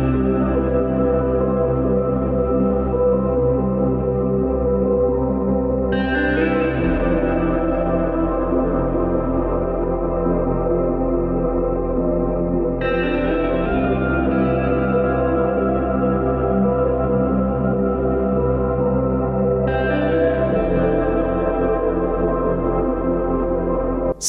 Música 0.00 1.09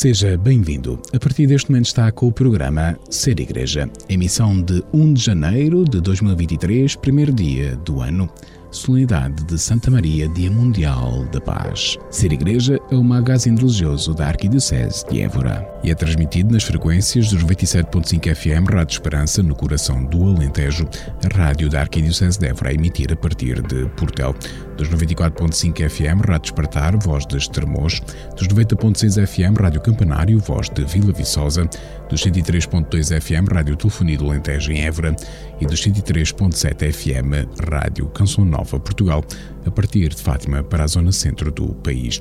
Seja 0.01 0.35
bem-vindo. 0.35 0.99
A 1.13 1.19
partir 1.19 1.45
deste 1.45 1.69
momento 1.69 1.85
está 1.85 2.11
com 2.11 2.27
o 2.27 2.31
programa 2.31 2.97
Ser 3.07 3.39
Igreja, 3.39 3.87
emissão 4.09 4.59
de 4.59 4.83
1 4.91 5.13
de 5.13 5.21
janeiro 5.21 5.85
de 5.85 6.01
2023, 6.01 6.95
primeiro 6.95 7.31
dia 7.31 7.75
do 7.75 8.01
ano. 8.01 8.27
Solenidade 8.71 9.43
de 9.43 9.59
Santa 9.59 9.91
Maria, 9.91 10.27
Dia 10.27 10.49
Mundial 10.49 11.23
da 11.25 11.39
Paz. 11.39 11.99
Ser 12.09 12.33
Igreja 12.33 12.79
é 12.91 12.95
o 12.95 13.03
magazine 13.03 13.57
religioso 13.57 14.13
da 14.13 14.27
Arquidiocese 14.27 15.05
de 15.09 15.21
Évora 15.21 15.65
e 15.81 15.89
é 15.89 15.95
transmitido 15.95 16.53
nas 16.53 16.63
frequências 16.63 17.29
dos 17.29 17.41
97.5 17.41 18.35
FM 18.35 18.69
Rádio 18.69 18.93
Esperança, 18.93 19.41
no 19.41 19.55
coração 19.55 20.03
do 20.03 20.27
Alentejo, 20.27 20.85
a 21.23 21.37
rádio 21.37 21.69
da 21.69 21.79
Arquidiocese 21.79 22.37
de 22.37 22.47
Évora 22.47 22.69
a 22.69 22.73
emitir 22.73 23.11
a 23.13 23.15
partir 23.15 23.61
de 23.61 23.85
Portel, 23.95 24.35
dos 24.75 24.89
94.5 24.89 25.89
FM 25.89 26.27
Rádio 26.27 26.49
Espartar, 26.49 26.97
voz 26.97 27.25
de 27.25 27.37
Estremoz, 27.37 28.01
dos 28.37 28.47
90.6 28.49 29.25
FM 29.25 29.57
Rádio 29.57 29.79
Campanário, 29.79 30.37
voz 30.39 30.69
de 30.69 30.83
Vila 30.83 31.13
Viçosa, 31.13 31.69
dos 32.09 32.21
103.2 32.25 33.21
FM 33.21 33.51
Rádio 33.51 33.77
Telefonia 33.77 34.17
do 34.17 34.29
Alentejo 34.29 34.71
em 34.71 34.83
Évora. 34.83 35.15
E 35.61 35.65
dos 35.65 35.79
103.7 35.81 36.91
FM 36.91 37.69
Rádio 37.71 38.07
Canção 38.07 38.43
Nova 38.43 38.79
Portugal, 38.79 39.23
a 39.63 39.69
partir 39.69 40.09
de 40.09 40.21
Fátima 40.21 40.63
para 40.63 40.83
a 40.83 40.87
zona 40.87 41.11
centro 41.11 41.51
do 41.51 41.67
país. 41.75 42.19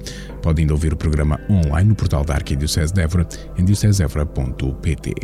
Ainda 0.61 0.75
ouvir 0.75 0.92
o 0.92 0.97
programa 0.97 1.41
online 1.48 1.89
no 1.89 1.94
portal 1.94 2.22
da 2.22 2.34
Arquidiocese 2.34 2.92
de 2.92 3.00
Évora 3.00 3.27
em 3.56 3.64
diocesevra.pt. 3.64 5.14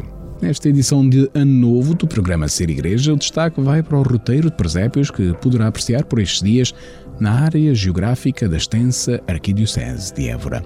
Nesta 0.40 0.70
edição 0.70 1.06
de 1.06 1.30
Ano 1.34 1.52
Novo 1.52 1.94
do 1.94 2.06
programa 2.06 2.48
Ser 2.48 2.70
Igreja, 2.70 3.12
o 3.12 3.18
destaque 3.18 3.60
vai 3.60 3.82
para 3.82 3.98
o 3.98 4.02
roteiro 4.02 4.48
de 4.50 4.56
presépios 4.56 5.10
que 5.10 5.34
poderá 5.34 5.66
apreciar 5.66 6.06
por 6.06 6.20
estes 6.20 6.40
dias 6.40 6.74
na 7.20 7.32
área 7.32 7.74
geográfica 7.74 8.48
da 8.48 8.56
extensa 8.56 9.20
Arquidiocese 9.28 10.14
de 10.14 10.26
Évora. 10.26 10.62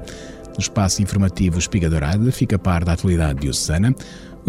No 0.54 0.60
espaço 0.60 1.02
informativo 1.02 1.58
Espiga 1.58 1.90
Dourada 1.90 2.30
fica 2.30 2.54
a 2.54 2.58
par 2.58 2.84
da 2.84 2.92
atualidade 2.92 3.40
diocesana. 3.40 3.92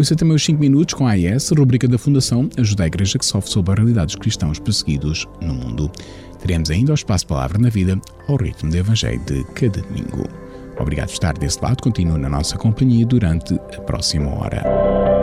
Ouça 0.02 0.16
também 0.16 0.34
os 0.34 0.44
5 0.44 0.58
minutos 0.58 0.94
com 0.94 1.06
a 1.06 1.12
AES, 1.12 1.50
rubrica 1.56 1.86
da 1.86 1.96
Fundação 1.96 2.50
Ajuda 2.58 2.82
a 2.82 2.86
Igreja 2.88 3.16
que 3.20 3.24
sofre 3.24 3.52
sob 3.52 3.70
a 3.70 3.74
realidade 3.76 4.06
dos 4.06 4.16
cristãos 4.16 4.58
perseguidos 4.58 5.28
no 5.40 5.54
mundo. 5.54 5.88
Teremos 6.40 6.70
ainda 6.70 6.90
o 6.90 6.94
espaço 6.96 7.24
Palavra 7.24 7.56
na 7.56 7.68
Vida 7.68 7.96
ao 8.26 8.34
ritmo 8.34 8.68
do 8.68 8.76
Evangelho 8.76 9.20
de 9.20 9.44
cada 9.54 9.80
domingo. 9.80 10.28
Obrigado 10.76 11.06
por 11.06 11.12
estar 11.12 11.38
desse 11.38 11.62
lado, 11.62 11.80
continue 11.80 12.18
na 12.18 12.28
nossa 12.28 12.58
companhia 12.58 13.06
durante 13.06 13.54
a 13.54 13.80
próxima 13.82 14.28
hora. 14.28 15.21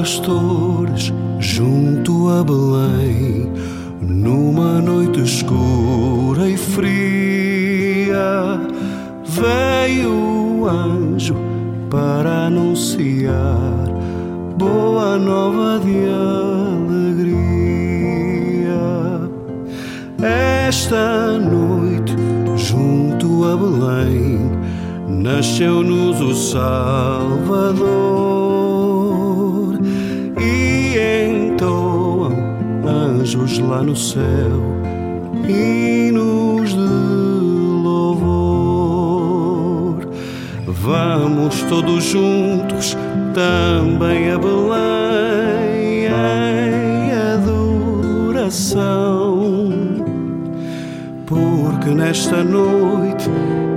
Pastores 0.00 0.69
nesta 52.10 52.42
noite 52.42 53.30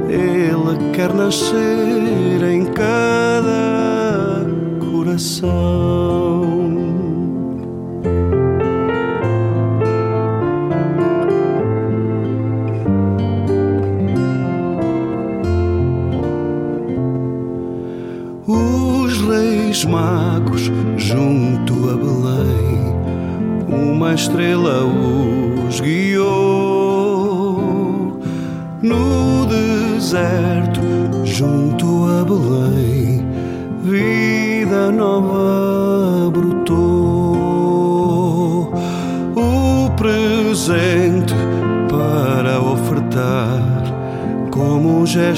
Ele 0.09 0.91
quer 0.91 1.13
nascer 1.13 2.41
em 2.51 2.65
cada 2.65 4.43
coração. 4.79 6.02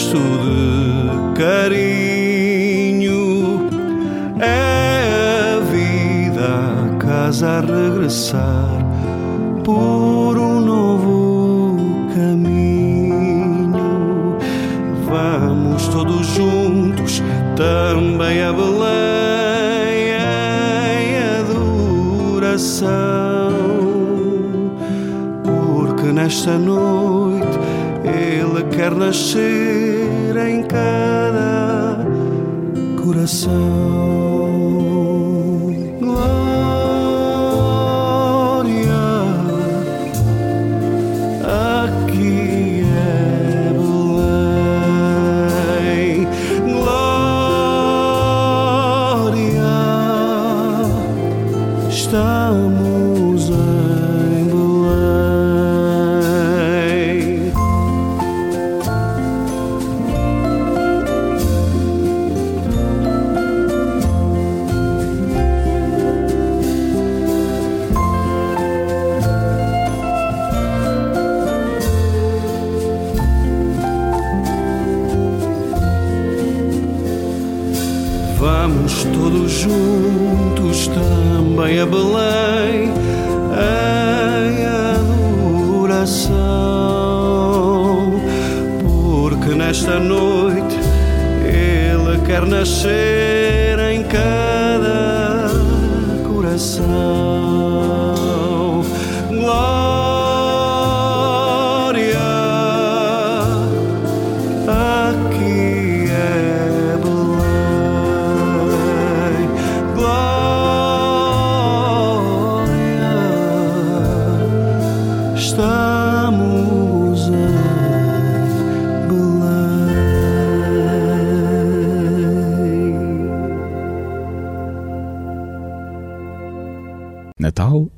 Como 0.03 0.41
um 0.41 0.44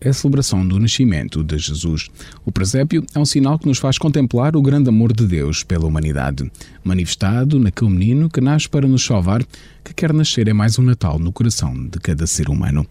a 0.07 0.13
celebração 0.13 0.68
do 0.68 0.80
nascimento 0.80 1.44
de 1.44 1.57
Jesus. 1.57 2.09
O 2.45 2.51
presépio 2.51 3.06
é 3.13 3.19
um 3.19 3.25
sinal 3.25 3.59
que 3.59 3.68
nos 3.68 3.77
faz 3.77 3.98
contemplar 3.98 4.56
o 4.56 4.62
grande 4.62 4.89
amor 4.89 5.13
de 5.13 5.25
Deus 5.25 5.63
pela 5.63 5.86
humanidade, 5.86 6.50
manifestado 6.83 7.59
naquele 7.59 7.92
menino 7.92 8.30
que 8.30 8.42
nasce 8.42 8.69
para 8.69 8.88
nos 8.88 9.06
salvar, 9.06 9.44
que 9.83 9.94
quer 9.94 10.13
nascer 10.13 10.48
é 10.48 10.54
mais 10.54 10.77
um 10.77 10.83
Natal 10.83 11.19
no 11.19 11.31
coração 11.31 11.74
de 11.88 12.00
cada 12.00 12.25
ser 12.27 12.50
humano. 12.50 12.86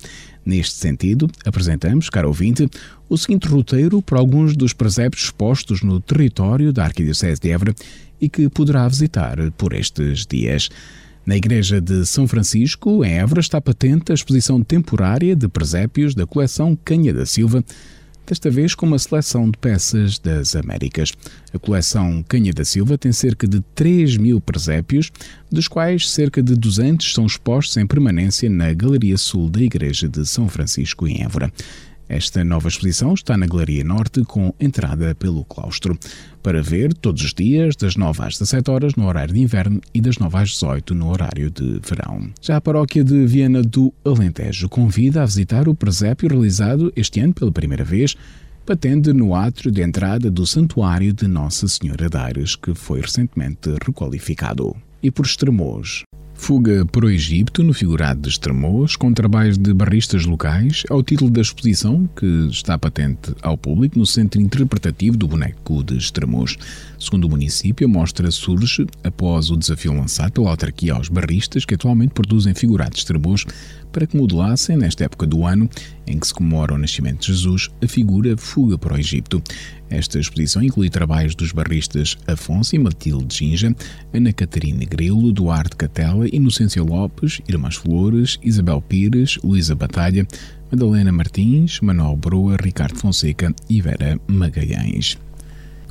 Neste 0.45 0.75
sentido, 0.75 1.29
apresentamos, 1.45 2.09
caro 2.09 2.29
ouvinte, 2.29 2.69
o 3.09 3.17
seguinte 3.19 3.49
roteiro 3.49 4.01
para 4.01 4.19
alguns 4.19 4.57
dos 4.57 4.73
presépios 4.73 5.25
expostos 5.25 5.83
no 5.83 6.01
território 6.01 6.73
da 6.73 6.85
Arquidiocese 6.85 7.41
de 7.41 7.51
Évora 7.51 7.75
e 8.21 8.29
que 8.29 8.49
poderá 8.49 8.87
visitar 8.87 9.37
por 9.59 9.73
estes 9.73 10.25
dias. 10.25 10.69
Na 11.26 11.37
Igreja 11.37 11.81
de 11.81 12.06
São 12.06 12.28
Francisco, 12.28 13.05
em 13.05 13.14
Évora, 13.14 13.40
está 13.40 13.61
patente 13.61 14.12
a 14.12 14.14
exposição 14.14 14.62
temporária 14.62 15.34
de 15.34 15.49
presépios 15.49 16.14
da 16.14 16.25
coleção 16.25 16.78
Canha 16.84 17.12
da 17.12 17.26
Silva, 17.26 17.64
desta 18.25 18.49
vez 18.49 18.76
com 18.76 18.87
uma 18.87 18.96
seleção 18.96 19.50
de 19.50 19.58
peças 19.58 20.20
das 20.20 20.55
Américas. 20.55 21.12
A 21.52 21.58
coleção 21.58 22.25
Canha 22.28 22.52
da 22.52 22.64
Silva 22.64 22.96
tem 22.96 23.11
cerca 23.11 23.44
de 23.44 23.61
3 23.75 24.19
mil 24.19 24.40
presépios, 24.40 25.11
dos 25.50 25.67
quais 25.67 26.08
cerca 26.08 26.40
de 26.40 26.55
200 26.55 27.12
são 27.12 27.26
expostos 27.26 27.76
em 27.76 27.88
permanência 27.88 28.49
na 28.49 28.73
Galeria 28.73 29.19
Sul 29.19 29.50
da 29.50 29.61
Igreja 29.61 30.08
de 30.08 30.25
São 30.25 30.49
Francisco, 30.49 31.08
em 31.08 31.25
Évora. 31.25 31.52
Esta 32.08 32.44
nova 32.44 32.69
exposição 32.69 33.14
está 33.14 33.37
na 33.37 33.47
Galeria 33.47 33.82
Norte 33.82 34.23
com 34.25 34.55
entrada 34.61 35.14
pelo 35.14 35.44
claustro. 35.44 35.99
Para 36.41 36.62
ver 36.62 36.94
todos 36.94 37.23
os 37.25 37.35
dias, 37.35 37.75
das 37.75 37.97
9 37.97 38.23
às 38.23 38.35
17 38.35 38.70
horas 38.70 38.94
no 38.94 39.06
horário 39.06 39.35
de 39.35 39.41
inverno 39.41 39.81
e 39.93 40.00
das 40.00 40.17
9 40.19 40.38
às 40.38 40.50
18 40.50 40.94
no 40.94 41.11
horário 41.11 41.50
de 41.50 41.81
verão. 41.81 42.31
Já 42.41 42.56
a 42.56 42.61
paróquia 42.61 43.03
de 43.03 43.26
Viena 43.26 43.61
do 43.61 43.93
Alentejo 44.05 44.69
convida 44.69 45.23
a 45.23 45.26
visitar 45.26 45.69
o 45.69 45.75
presépio 45.75 46.29
realizado 46.29 46.93
este 46.94 47.19
ano 47.19 47.35
pela 47.35 47.50
primeira 47.50 47.85
vez 47.85 48.14
patente 48.64 49.12
no 49.12 49.35
átrio 49.35 49.70
de 49.70 49.81
entrada 49.81 50.29
do 50.29 50.44
Santuário 50.44 51.12
de 51.12 51.29
Nossa 51.29 51.69
Senhora 51.69 52.09
de 52.09 52.17
Aires, 52.17 52.56
que 52.56 52.75
foi 52.75 53.00
recentemente 53.00 53.70
requalificado. 53.85 54.76
E 55.00 55.09
por 55.09 55.25
Estremoz, 55.25 56.02
Fuga 56.37 56.85
para 56.87 57.06
o 57.06 57.11
Egito, 57.11 57.62
no 57.65 57.73
figurado 57.73 58.21
de 58.21 58.29
Estremoz, 58.29 58.94
com 58.94 59.12
trabalhos 59.12 59.59
de 59.59 59.73
barristas 59.73 60.25
locais, 60.27 60.85
é 60.88 60.94
o 60.94 61.03
título 61.03 61.31
da 61.31 61.41
exposição 61.41 62.09
que 62.15 62.27
está 62.50 62.79
patente 62.79 63.35
ao 63.43 63.56
público 63.56 63.99
no 63.99 64.06
Centro 64.06 64.41
Interpretativo 64.41 65.17
do 65.17 65.27
Boneco 65.27 65.83
de 65.83 65.97
Estremoz. 65.97 66.56
Segundo 67.00 67.25
o 67.25 67.31
município, 67.31 67.87
a 67.87 67.91
mostra 67.91 68.31
surge 68.31 68.87
após 69.03 69.50
o 69.50 69.56
desafio 69.56 69.93
lançado 69.93 70.33
pela 70.33 70.50
autarquia 70.50 70.94
aos 70.94 71.09
barristas 71.09 71.65
que 71.65 71.75
atualmente 71.75 72.12
produzem 72.15 72.55
figurados 72.55 72.97
de 72.97 73.00
Estremoz 73.00 73.44
para 73.91 74.06
que 74.06 74.17
modelassem, 74.17 74.77
nesta 74.77 75.05
época 75.05 75.27
do 75.27 75.44
ano 75.44 75.69
em 76.06 76.19
que 76.19 76.27
se 76.27 76.35
comemora 76.35 76.75
o 76.75 76.79
nascimento 76.79 77.21
de 77.23 77.29
Jesus, 77.29 77.71
a 77.83 77.88
figura 77.88 78.37
Fuga 78.37 78.79
para 78.79 78.94
o 78.94 78.99
Egito. 78.99 79.43
Esta 79.88 80.19
exposição 80.19 80.62
inclui 80.62 80.91
trabalhos 80.91 81.35
dos 81.35 81.53
barristas 81.53 82.17
Afonso 82.27 82.75
e 82.75 82.79
Matilde 82.79 83.37
Ginja, 83.37 83.75
Ana 84.12 84.33
Catarina 84.33 84.85
Grilo, 84.85 85.33
Duarte 85.33 85.77
Catela, 85.77 86.27
Inocência 86.33 86.83
Lopes, 86.83 87.41
Irmãs 87.49 87.77
Flores, 87.77 88.38
Isabel 88.43 88.81
Pires, 88.81 89.38
Luísa 89.44 89.75
Batalha, 89.75 90.27
Madalena 90.71 91.12
Martins, 91.12 91.81
Manuel 91.81 92.17
Broa, 92.17 92.56
Ricardo 92.61 92.99
Fonseca 92.99 93.55
e 93.69 93.81
Vera 93.81 94.19
Magalhães. 94.27 95.17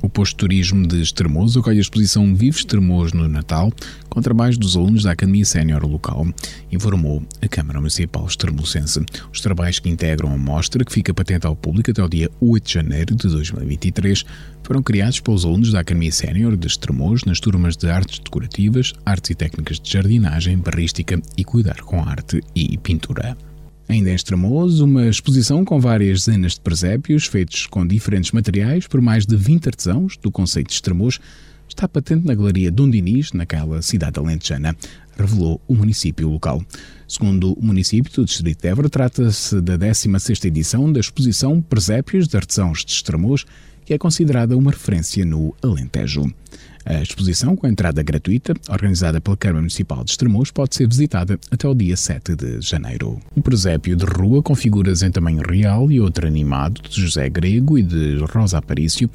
O 0.01 0.09
posto 0.09 0.33
de 0.33 0.37
turismo 0.37 0.87
de 0.87 1.01
Estremoz 1.01 1.57
acolhe 1.57 1.77
a 1.77 1.81
exposição 1.81 2.35
Vive 2.35 2.57
Estremoz 2.57 3.13
no 3.13 3.27
Natal, 3.27 3.71
com 4.09 4.21
trabalhos 4.21 4.57
dos 4.57 4.75
alunos 4.75 5.03
da 5.03 5.11
Academia 5.11 5.45
Sénior 5.45 5.83
local, 5.85 6.27
informou 6.71 7.23
a 7.41 7.47
Câmara 7.47 7.79
Municipal 7.79 8.25
Estremocense. 8.25 9.03
Os 9.33 9.41
trabalhos 9.41 9.79
que 9.79 9.89
integram 9.89 10.31
a 10.31 10.37
mostra, 10.37 10.85
que 10.85 10.91
fica 10.91 11.13
patente 11.13 11.47
ao 11.47 11.55
público 11.55 11.91
até 11.91 12.03
o 12.03 12.09
dia 12.09 12.29
8 12.39 12.65
de 12.65 12.73
janeiro 12.73 13.15
de 13.15 13.27
2023, 13.27 14.23
foram 14.63 14.83
criados 14.83 15.19
pelos 15.19 15.45
alunos 15.45 15.71
da 15.71 15.79
Academia 15.79 16.11
Sénior 16.11 16.55
de 16.55 16.67
Estremoz 16.67 17.23
nas 17.23 17.39
turmas 17.39 17.75
de 17.75 17.89
Artes 17.89 18.19
Decorativas, 18.19 18.93
Artes 19.05 19.31
e 19.31 19.35
Técnicas 19.35 19.79
de 19.79 19.91
Jardinagem, 19.91 20.57
Barrística 20.57 21.19
e 21.35 21.43
Cuidar 21.43 21.81
com 21.81 22.01
Arte 22.01 22.41
e 22.53 22.77
Pintura. 22.77 23.35
Ainda 23.87 24.09
em 24.09 24.15
Estremoz, 24.15 24.79
uma 24.79 25.07
exposição 25.07 25.63
com 25.63 25.79
várias 25.79 26.25
dezenas 26.25 26.53
de 26.53 26.61
presépios 26.61 27.27
feitos 27.27 27.67
com 27.67 27.85
diferentes 27.85 28.31
materiais 28.31 28.87
por 28.87 28.99
mais 28.99 29.25
de 29.25 29.35
20 29.35 29.67
artesãos 29.67 30.17
do 30.17 30.31
Conceito 30.31 30.69
de 30.69 30.73
Estremoz 30.73 31.19
está 31.67 31.87
patente 31.87 32.25
na 32.25 32.33
Galeria 32.33 32.71
Dom 32.71 32.89
Dinis, 32.89 33.31
naquela 33.31 33.81
cidade 33.81 34.19
alentejana, 34.19 34.75
revelou 35.17 35.61
o 35.67 35.75
município 35.75 36.29
local. 36.29 36.63
Segundo 37.07 37.53
o 37.53 37.63
município 37.63 38.11
do 38.11 38.25
Distrito 38.25 38.61
de 38.61 38.67
Évora, 38.67 38.89
trata-se 38.89 39.61
da 39.61 39.77
16ª 39.77 40.45
edição 40.45 40.91
da 40.91 40.99
exposição 40.99 41.61
Presépios 41.61 42.27
de 42.27 42.37
Artesãos 42.37 42.83
de 42.83 42.91
Estremoz, 42.91 43.45
que 43.85 43.93
é 43.93 43.97
considerada 43.97 44.57
uma 44.57 44.71
referência 44.71 45.25
no 45.25 45.55
Alentejo. 45.61 46.33
A 46.85 47.01
exposição, 47.01 47.55
com 47.55 47.67
entrada 47.67 48.03
gratuita, 48.03 48.53
organizada 48.69 49.19
pela 49.19 49.35
Câmara 49.35 49.59
Municipal 49.59 50.03
de 50.03 50.11
Estremoz, 50.11 50.51
pode 50.51 50.75
ser 50.75 50.87
visitada 50.87 51.39
até 51.49 51.67
o 51.67 51.73
dia 51.73 51.97
7 51.97 52.35
de 52.35 52.61
janeiro. 52.61 53.19
Um 53.35 53.41
presépio 53.41 53.95
de 53.95 54.05
rua 54.05 54.43
com 54.43 54.53
figuras 54.53 55.01
em 55.01 55.09
tamanho 55.09 55.41
real 55.41 55.91
e 55.91 55.99
outro 55.99 56.27
animado 56.27 56.81
de 56.87 57.01
José 57.01 57.27
Grego 57.27 57.79
e 57.79 57.81
de 57.81 58.17
Rosa 58.31 58.59
Aparício 58.59 59.09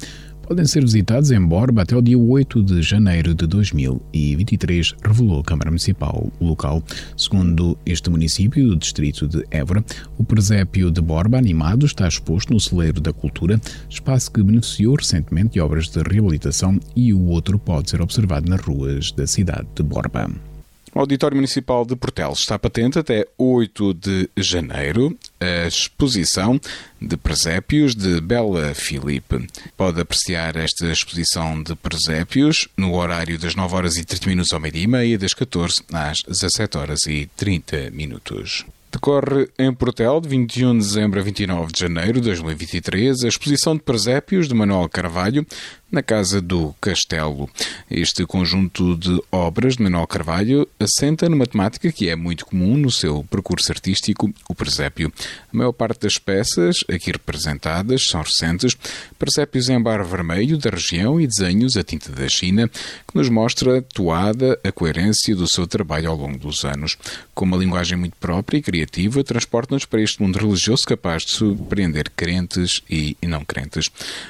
podem 0.51 0.65
ser 0.65 0.81
visitados 0.81 1.31
em 1.31 1.39
Borba 1.39 1.83
até 1.83 1.95
o 1.95 2.01
dia 2.01 2.19
8 2.19 2.61
de 2.61 2.81
janeiro 2.81 3.33
de 3.33 3.47
2023, 3.47 4.95
revelou 5.01 5.39
a 5.39 5.43
Câmara 5.45 5.71
Municipal 5.71 6.29
local. 6.41 6.83
Segundo 7.15 7.77
este 7.85 8.09
município 8.09 8.67
do 8.67 8.75
distrito 8.75 9.29
de 9.29 9.45
Évora, 9.49 9.81
o 10.17 10.25
presépio 10.25 10.91
de 10.91 10.99
Borba 10.99 11.37
animado 11.37 11.85
está 11.85 12.05
exposto 12.05 12.51
no 12.51 12.59
Celeiro 12.59 12.99
da 12.99 13.13
Cultura, 13.13 13.61
espaço 13.89 14.29
que 14.29 14.43
beneficiou 14.43 14.95
recentemente 14.95 15.53
de 15.53 15.61
obras 15.61 15.87
de 15.87 16.01
reabilitação 16.01 16.77
e 16.97 17.13
o 17.13 17.27
outro 17.27 17.57
pode 17.57 17.89
ser 17.89 18.01
observado 18.01 18.49
nas 18.49 18.59
ruas 18.59 19.13
da 19.13 19.25
cidade 19.25 19.69
de 19.73 19.83
Borba. 19.83 20.50
O 20.93 20.99
Auditório 20.99 21.37
Municipal 21.37 21.85
de 21.85 21.95
Portel 21.95 22.33
está 22.33 22.59
patente 22.59 22.99
até 22.99 23.25
8 23.37 23.93
de 23.93 24.29
janeiro 24.35 25.17
a 25.39 25.65
exposição 25.65 26.59
de 27.01 27.15
presépios 27.15 27.95
de 27.95 28.19
Bela 28.19 28.73
Filipe. 28.75 29.47
Pode 29.77 30.01
apreciar 30.01 30.57
esta 30.57 30.91
exposição 30.91 31.63
de 31.63 31.75
presépios 31.75 32.67
no 32.75 32.93
horário 32.93 33.39
das 33.39 33.55
9 33.55 33.73
horas 33.73 33.95
e 33.95 34.03
30 34.03 34.27
minutos 34.27 34.51
ao 34.51 34.59
meio-dia 34.59 34.83
e 34.83 34.87
meia, 34.87 35.17
das 35.17 35.33
14 35.33 35.81
às 35.93 36.23
17 36.27 36.77
horas 36.77 37.05
e 37.07 37.29
30 37.37 37.89
minutos. 37.91 38.65
Decorre 38.91 39.47
em 39.57 39.73
Portel, 39.73 40.19
de 40.19 40.27
21 40.27 40.73
de 40.73 40.79
dezembro 40.79 41.17
a 41.17 41.23
29 41.23 41.71
de 41.71 41.79
janeiro 41.79 42.19
de 42.19 42.27
2023, 42.27 43.23
a 43.23 43.27
exposição 43.29 43.73
de 43.73 43.81
presépios 43.81 44.49
de 44.49 44.53
Manuel 44.53 44.89
Carvalho, 44.89 45.47
na 45.91 46.01
Casa 46.01 46.41
do 46.41 46.73
Castelo. 46.79 47.49
Este 47.89 48.25
conjunto 48.25 48.95
de 48.95 49.21
obras 49.31 49.75
de 49.75 49.83
Manuel 49.83 50.07
Carvalho 50.07 50.67
assenta 50.79 51.27
numa 51.27 51.45
temática 51.45 51.91
que 51.91 52.07
é 52.07 52.15
muito 52.15 52.45
comum 52.45 52.77
no 52.77 52.89
seu 52.89 53.23
percurso 53.25 53.71
artístico, 53.71 54.33
o 54.47 54.55
presépio. 54.55 55.11
A 55.53 55.57
maior 55.57 55.73
parte 55.73 56.01
das 56.01 56.17
peças 56.17 56.77
aqui 56.89 57.11
representadas 57.11 58.07
são 58.07 58.21
recentes, 58.21 58.77
presépios 59.19 59.67
em 59.67 59.81
bar 59.81 60.03
vermelho 60.03 60.57
da 60.57 60.69
região 60.69 61.19
e 61.19 61.27
desenhos 61.27 61.75
a 61.75 61.83
tinta 61.83 62.11
da 62.11 62.29
China, 62.29 62.69
que 62.69 63.15
nos 63.15 63.27
mostra 63.27 63.81
toada 63.81 64.57
a 64.63 64.71
coerência 64.71 65.35
do 65.35 65.47
seu 65.47 65.67
trabalho 65.67 66.09
ao 66.09 66.15
longo 66.15 66.37
dos 66.37 66.63
anos. 66.63 66.97
Com 67.35 67.43
uma 67.43 67.57
linguagem 67.57 67.97
muito 67.97 68.15
própria 68.15 68.57
e 68.57 68.61
criativa, 68.61 69.23
transporta-nos 69.23 69.85
para 69.85 70.01
este 70.01 70.21
mundo 70.21 70.39
religioso 70.39 70.85
capaz 70.85 71.23
de 71.23 71.31
surpreender 71.31 72.09
crentes 72.15 72.81
e 72.89 73.17
não 73.23 73.43
crentes. 73.43 73.89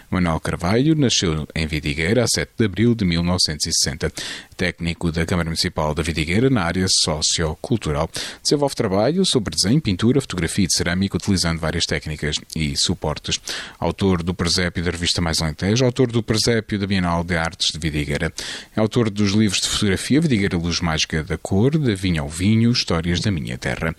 Manuel 0.09 0.39
Carvalho 0.39 0.95
nasceu 0.95 1.47
em 1.55 1.67
Vidigueira 1.67 2.23
a 2.23 2.27
7 2.27 2.51
de 2.57 2.65
abril 2.65 2.95
de 2.95 3.05
1960. 3.05 4.11
Técnico 4.55 5.11
da 5.11 5.25
Câmara 5.25 5.49
Municipal 5.49 5.93
da 5.93 6.03
Vidigueira 6.03 6.49
na 6.49 6.63
área 6.63 6.85
sociocultural. 6.87 8.09
Desenvolve 8.43 8.75
trabalho 8.75 9.25
sobre 9.25 9.55
desenho, 9.55 9.81
pintura, 9.81 10.21
fotografia 10.21 10.65
e 10.65 10.73
cerâmica, 10.73 11.17
utilizando 11.17 11.59
várias 11.59 11.85
técnicas 11.85 12.35
e 12.55 12.75
suportes. 12.77 13.39
Autor 13.79 14.23
do 14.23 14.33
presépio 14.33 14.83
da 14.83 14.91
revista 14.91 15.21
Mais 15.21 15.41
Alentejo, 15.41 15.85
autor 15.85 16.11
do 16.11 16.21
presépio 16.21 16.77
da 16.77 16.87
Bienal 16.87 17.23
de 17.23 17.35
Artes 17.35 17.71
de 17.71 17.79
Vidigueira. 17.79 18.31
É 18.75 18.79
autor 18.79 19.09
dos 19.09 19.31
livros 19.31 19.61
de 19.61 19.67
fotografia 19.67 20.21
Vidigueira 20.21 20.57
Luz 20.57 20.79
Mágica 20.79 21.23
da 21.23 21.37
Cor, 21.37 21.77
da 21.77 21.95
Vinha 21.95 22.21
ao 22.21 22.29
Vinho, 22.29 22.71
Histórias 22.71 23.19
da 23.19 23.31
Minha 23.31 23.57
Terra. 23.57 23.95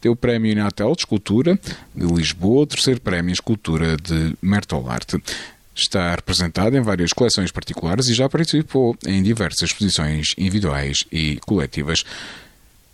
Deu 0.00 0.12
o 0.12 0.16
Prémio 0.16 0.50
Inatel 0.50 0.94
de 0.94 1.02
Escultura 1.02 1.58
de 1.94 2.06
Lisboa, 2.06 2.66
terceiro 2.66 3.00
Prémio 3.00 3.32
Escultura 3.32 3.96
de 3.98 4.34
Mertolarte. 4.40 5.22
Está 5.80 6.14
representado 6.14 6.76
em 6.76 6.82
várias 6.82 7.10
coleções 7.10 7.50
particulares 7.50 8.06
e 8.06 8.14
já 8.14 8.28
participou 8.28 8.94
em 9.06 9.22
diversas 9.22 9.70
exposições 9.70 10.34
individuais 10.36 11.04
e 11.10 11.38
coletivas. 11.46 12.04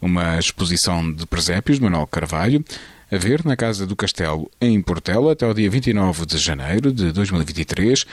Uma 0.00 0.38
exposição 0.38 1.12
de 1.12 1.26
presépios 1.26 1.78
de 1.78 1.82
Manuel 1.82 2.06
Carvalho, 2.06 2.64
a 3.10 3.16
ver 3.16 3.44
na 3.44 3.56
Casa 3.56 3.86
do 3.86 3.96
Castelo, 3.96 4.48
em 4.60 4.80
Portela, 4.80 5.32
até 5.32 5.44
o 5.44 5.52
dia 5.52 5.68
29 5.68 6.26
de 6.26 6.38
janeiro 6.38 6.92
de 6.92 7.10
2023, 7.10 8.04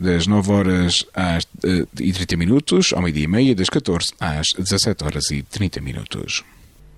das 0.00 0.26
9 0.26 0.50
horas 0.50 1.04
às, 1.14 1.44
uh, 1.44 1.88
e 2.00 2.12
30 2.12 2.36
minutos 2.36 2.92
ao 2.92 3.00
meio-dia 3.00 3.24
e 3.24 3.28
meia, 3.28 3.54
das 3.54 3.68
14 3.68 4.08
às 4.18 4.48
17 4.58 5.04
horas 5.04 5.30
e 5.30 5.42
30 5.42 5.80
minutos. 5.80 6.42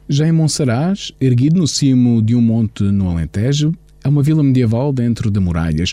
Já 0.08 0.26
em 0.26 0.32
Monsaraz, 0.32 1.12
erguido 1.20 1.58
no 1.58 1.68
cimo 1.68 2.22
de 2.22 2.34
um 2.34 2.40
monte 2.40 2.84
no 2.84 3.10
Alentejo, 3.10 3.74
é 4.02 4.08
uma 4.08 4.22
vila 4.22 4.42
medieval 4.42 4.92
dentro 4.92 5.30
de 5.30 5.40
muralhas 5.40 5.92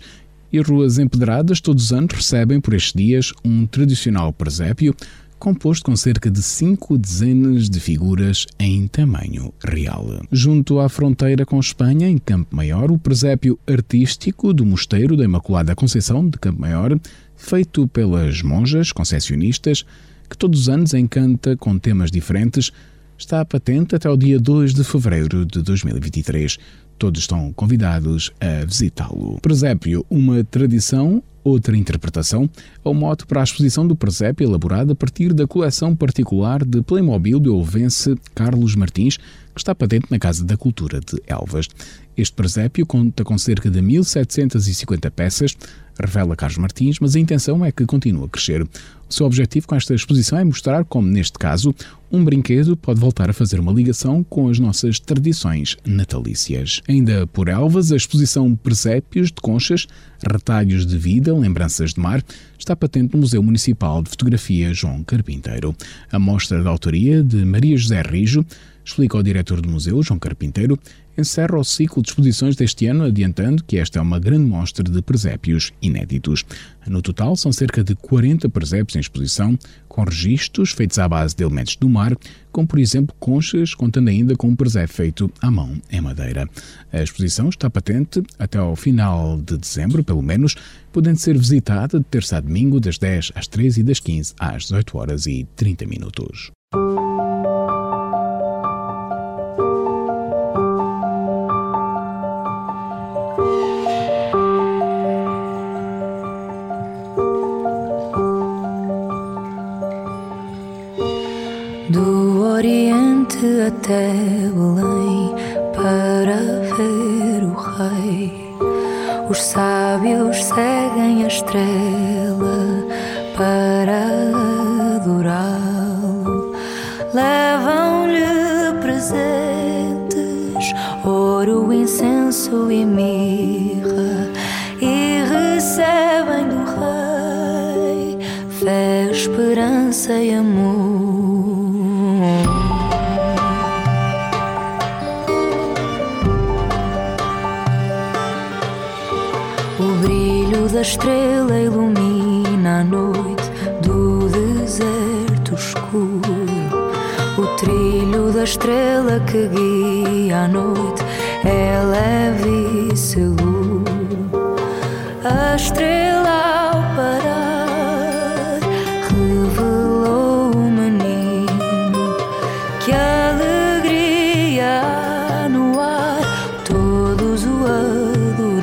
e 0.54 0.62
ruas 0.62 1.00
empedradas 1.00 1.60
todos 1.60 1.86
os 1.86 1.92
anos 1.92 2.14
recebem 2.14 2.62
por 2.62 2.76
estes 2.76 2.94
dias 2.94 3.34
um 3.44 3.66
tradicional 3.66 4.32
presépio 4.32 4.96
composto 5.44 5.84
com 5.84 5.96
cerca 5.98 6.32
de 6.32 6.42
cinco 6.42 6.98
dezenas 6.98 7.70
de 7.70 7.78
figuras 7.78 8.48
em 8.58 8.88
tamanho 8.88 9.54
real. 9.62 10.22
Junto 10.32 10.80
à 10.80 10.88
fronteira 10.88 11.46
com 11.46 11.60
Espanha, 11.60 12.08
em 12.08 12.18
Campo 12.18 12.56
Maior, 12.56 12.90
o 12.90 12.98
presépio 12.98 13.60
artístico 13.68 14.54
do 14.54 14.66
Mosteiro 14.66 15.18
da 15.18 15.26
Imaculada 15.26 15.76
Conceição 15.76 16.30
de 16.30 16.38
Campo 16.38 16.62
Maior, 16.62 16.98
feito 17.36 17.86
pelas 17.90 18.42
monjas 18.42 18.94
concessionistas, 18.94 19.86
que 20.30 20.38
todos 20.38 20.62
os 20.62 20.70
anos 20.70 20.94
encanta 20.94 21.58
com 21.58 21.78
temas 21.78 22.10
diferentes, 22.10 22.72
está 23.18 23.44
patente 23.44 23.96
até 23.96 24.10
o 24.10 24.16
dia 24.16 24.40
2 24.40 24.74
de 24.74 24.84
fevereiro 24.86 25.46
de 25.46 25.62
2023. 25.62 26.58
Todos 27.04 27.20
estão 27.20 27.52
convidados 27.52 28.32
a 28.40 28.64
visitá-lo. 28.64 29.38
Presépio, 29.42 30.06
uma 30.10 30.42
tradição, 30.42 31.22
outra 31.44 31.76
interpretação, 31.76 32.50
é 32.82 32.88
o 32.88 32.94
mote 32.94 33.26
para 33.26 33.42
a 33.42 33.44
exposição 33.44 33.86
do 33.86 33.94
presépio 33.94 34.48
elaborada 34.48 34.94
a 34.94 34.96
partir 34.96 35.34
da 35.34 35.46
coleção 35.46 35.94
particular 35.98 36.64
de 36.64 36.82
Playmobil 36.82 37.42
do 37.42 37.58
ovense 37.58 38.16
Carlos 38.34 38.74
Martins, 38.78 39.18
que 39.18 39.60
está 39.60 39.76
patente 39.76 40.06
na 40.10 40.18
Casa 40.18 40.46
da 40.46 40.56
Cultura 40.56 41.02
de 41.02 41.22
Elvas. 41.28 41.68
Este 42.16 42.34
presépio 42.34 42.86
conta 42.86 43.26
com 43.26 43.38
cerca 43.38 43.70
de 43.70 43.82
1.750 43.82 45.12
peças, 45.12 45.58
revela 46.00 46.38
Carlos 46.38 46.58
Martins, 46.58 47.00
mas 47.02 47.18
a 47.18 47.20
intenção 47.20 47.66
é 47.66 47.72
que 47.74 47.86
continue 47.86 48.24
a 48.24 48.30
crescer. 48.30 48.66
Seu 49.14 49.28
objetivo 49.28 49.68
com 49.68 49.76
esta 49.76 49.94
exposição 49.94 50.40
é 50.40 50.44
mostrar 50.44 50.84
como, 50.86 51.08
neste 51.08 51.38
caso, 51.38 51.72
um 52.12 52.26
brinquedo 52.26 52.76
pode 52.76 53.00
voltar 53.00 53.30
a 53.30 53.34
fazer 53.34 53.60
uma 53.60 53.72
ligação 53.72 54.24
com 54.24 54.50
as 54.50 54.58
nossas 54.58 55.00
tradições 55.00 55.78
natalícias. 55.86 56.82
Ainda 56.90 57.28
por 57.28 57.48
Elvas, 57.48 57.92
a 57.92 57.96
exposição 57.96 58.56
Presépios 58.56 59.28
de 59.28 59.40
Conchas, 59.40 59.86
Retalhos 60.28 60.84
de 60.88 60.98
Vida, 60.98 61.32
Lembranças 61.32 61.94
de 61.94 62.00
Mar, 62.00 62.24
está 62.58 62.76
patente 62.76 63.14
no 63.14 63.20
Museu 63.20 63.44
Municipal 63.44 64.02
de 64.02 64.10
Fotografia 64.10 64.74
João 64.74 65.04
Carpinteiro. 65.04 65.76
A 66.12 66.18
mostra 66.18 66.60
de 66.60 66.68
autoria 66.68 67.22
de 67.22 67.46
Maria 67.46 67.78
José 67.78 68.02
Rijo 68.02 68.44
explica 68.84 69.18
o 69.18 69.24
diretor 69.24 69.62
do 69.62 69.70
museu, 69.70 70.02
João 70.02 70.20
Carpinteiro, 70.20 70.78
encerra 71.18 71.58
o 71.58 71.64
ciclo 71.64 72.02
de 72.02 72.10
exposições 72.10 72.56
deste 72.56 72.88
ano, 72.88 73.06
adiantando 73.06 73.64
que 73.64 73.78
esta 73.78 74.00
é 74.00 74.02
uma 74.02 74.20
grande 74.20 74.46
mostra 74.46 74.84
de 74.84 75.02
presépios 75.02 75.72
inéditos. 75.82 76.44
No 76.88 77.02
total, 77.02 77.36
são 77.36 77.52
cerca 77.52 77.84
de 77.84 77.96
40 77.96 78.50
presépios 78.50 78.96
em 78.96 79.00
exposição, 79.00 79.58
com 79.88 80.04
registros 80.04 80.72
feitos 80.72 81.00
à 81.00 81.08
base 81.08 81.36
de 81.36 81.44
elementos 81.44 81.76
do 81.76 81.88
mar, 81.88 82.16
como 82.52 82.68
por 82.68 82.80
exemplo 82.80 83.16
conchas, 83.20 83.74
contando 83.74 84.10
ainda 84.10 84.36
com 84.36 84.48
um 84.48 84.56
presépio 84.56 84.96
feito 84.96 85.32
à 85.42 85.50
mão 85.50 85.82
em 85.92 86.02
madeira. 86.02 86.50
A 86.92 87.02
exposição 87.02 87.50
está 87.50 87.70
patente 87.70 88.22
até 88.38 88.58
ao 88.58 88.76
final 88.76 89.40
de 89.40 89.58
dezembro, 89.58 90.04
pelo 90.04 90.22
menos, 90.22 90.56
podendo 90.92 91.18
ser 91.18 91.38
visitada 91.38 92.00
de 92.00 92.06
terça 92.06 92.38
a 92.38 92.40
domingo, 92.42 92.80
das 92.80 92.98
10 92.98 93.32
às 93.36 93.48
13 93.48 93.82
e 93.82 93.84
das 93.84 94.00
15 94.00 94.34
às 94.40 94.64
18 94.64 94.98
horas 94.98 95.26
e 95.26 95.48
30 95.56 95.86
minutos. 95.86 96.52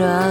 Buddha 0.01 0.30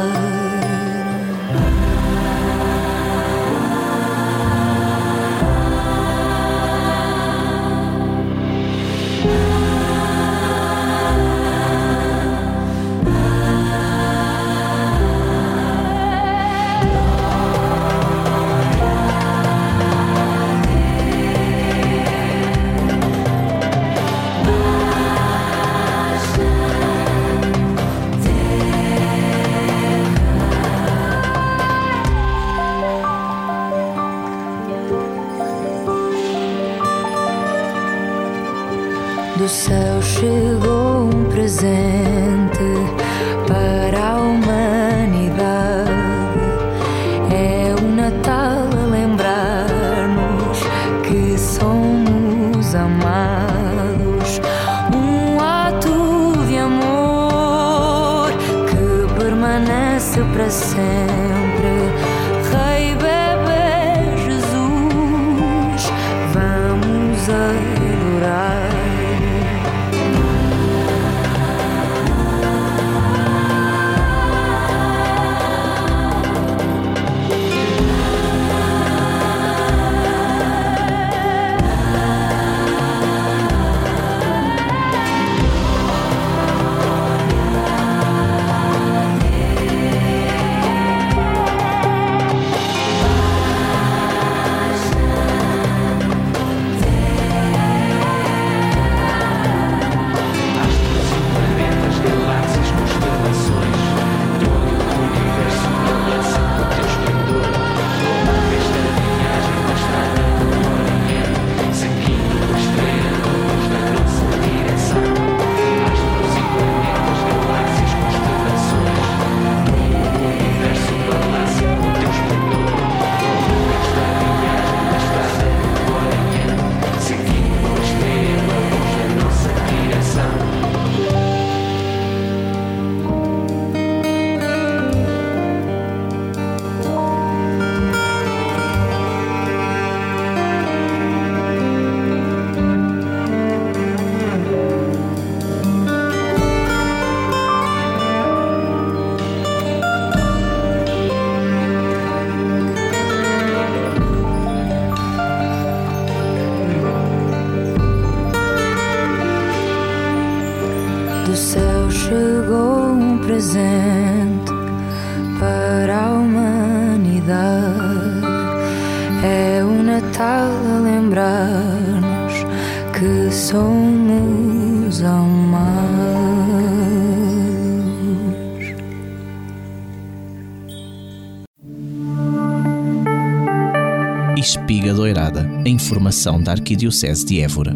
Informação 185.89 186.39
da 186.39 186.51
Arquidiocese 186.51 187.25
de 187.25 187.41
Évora. 187.41 187.73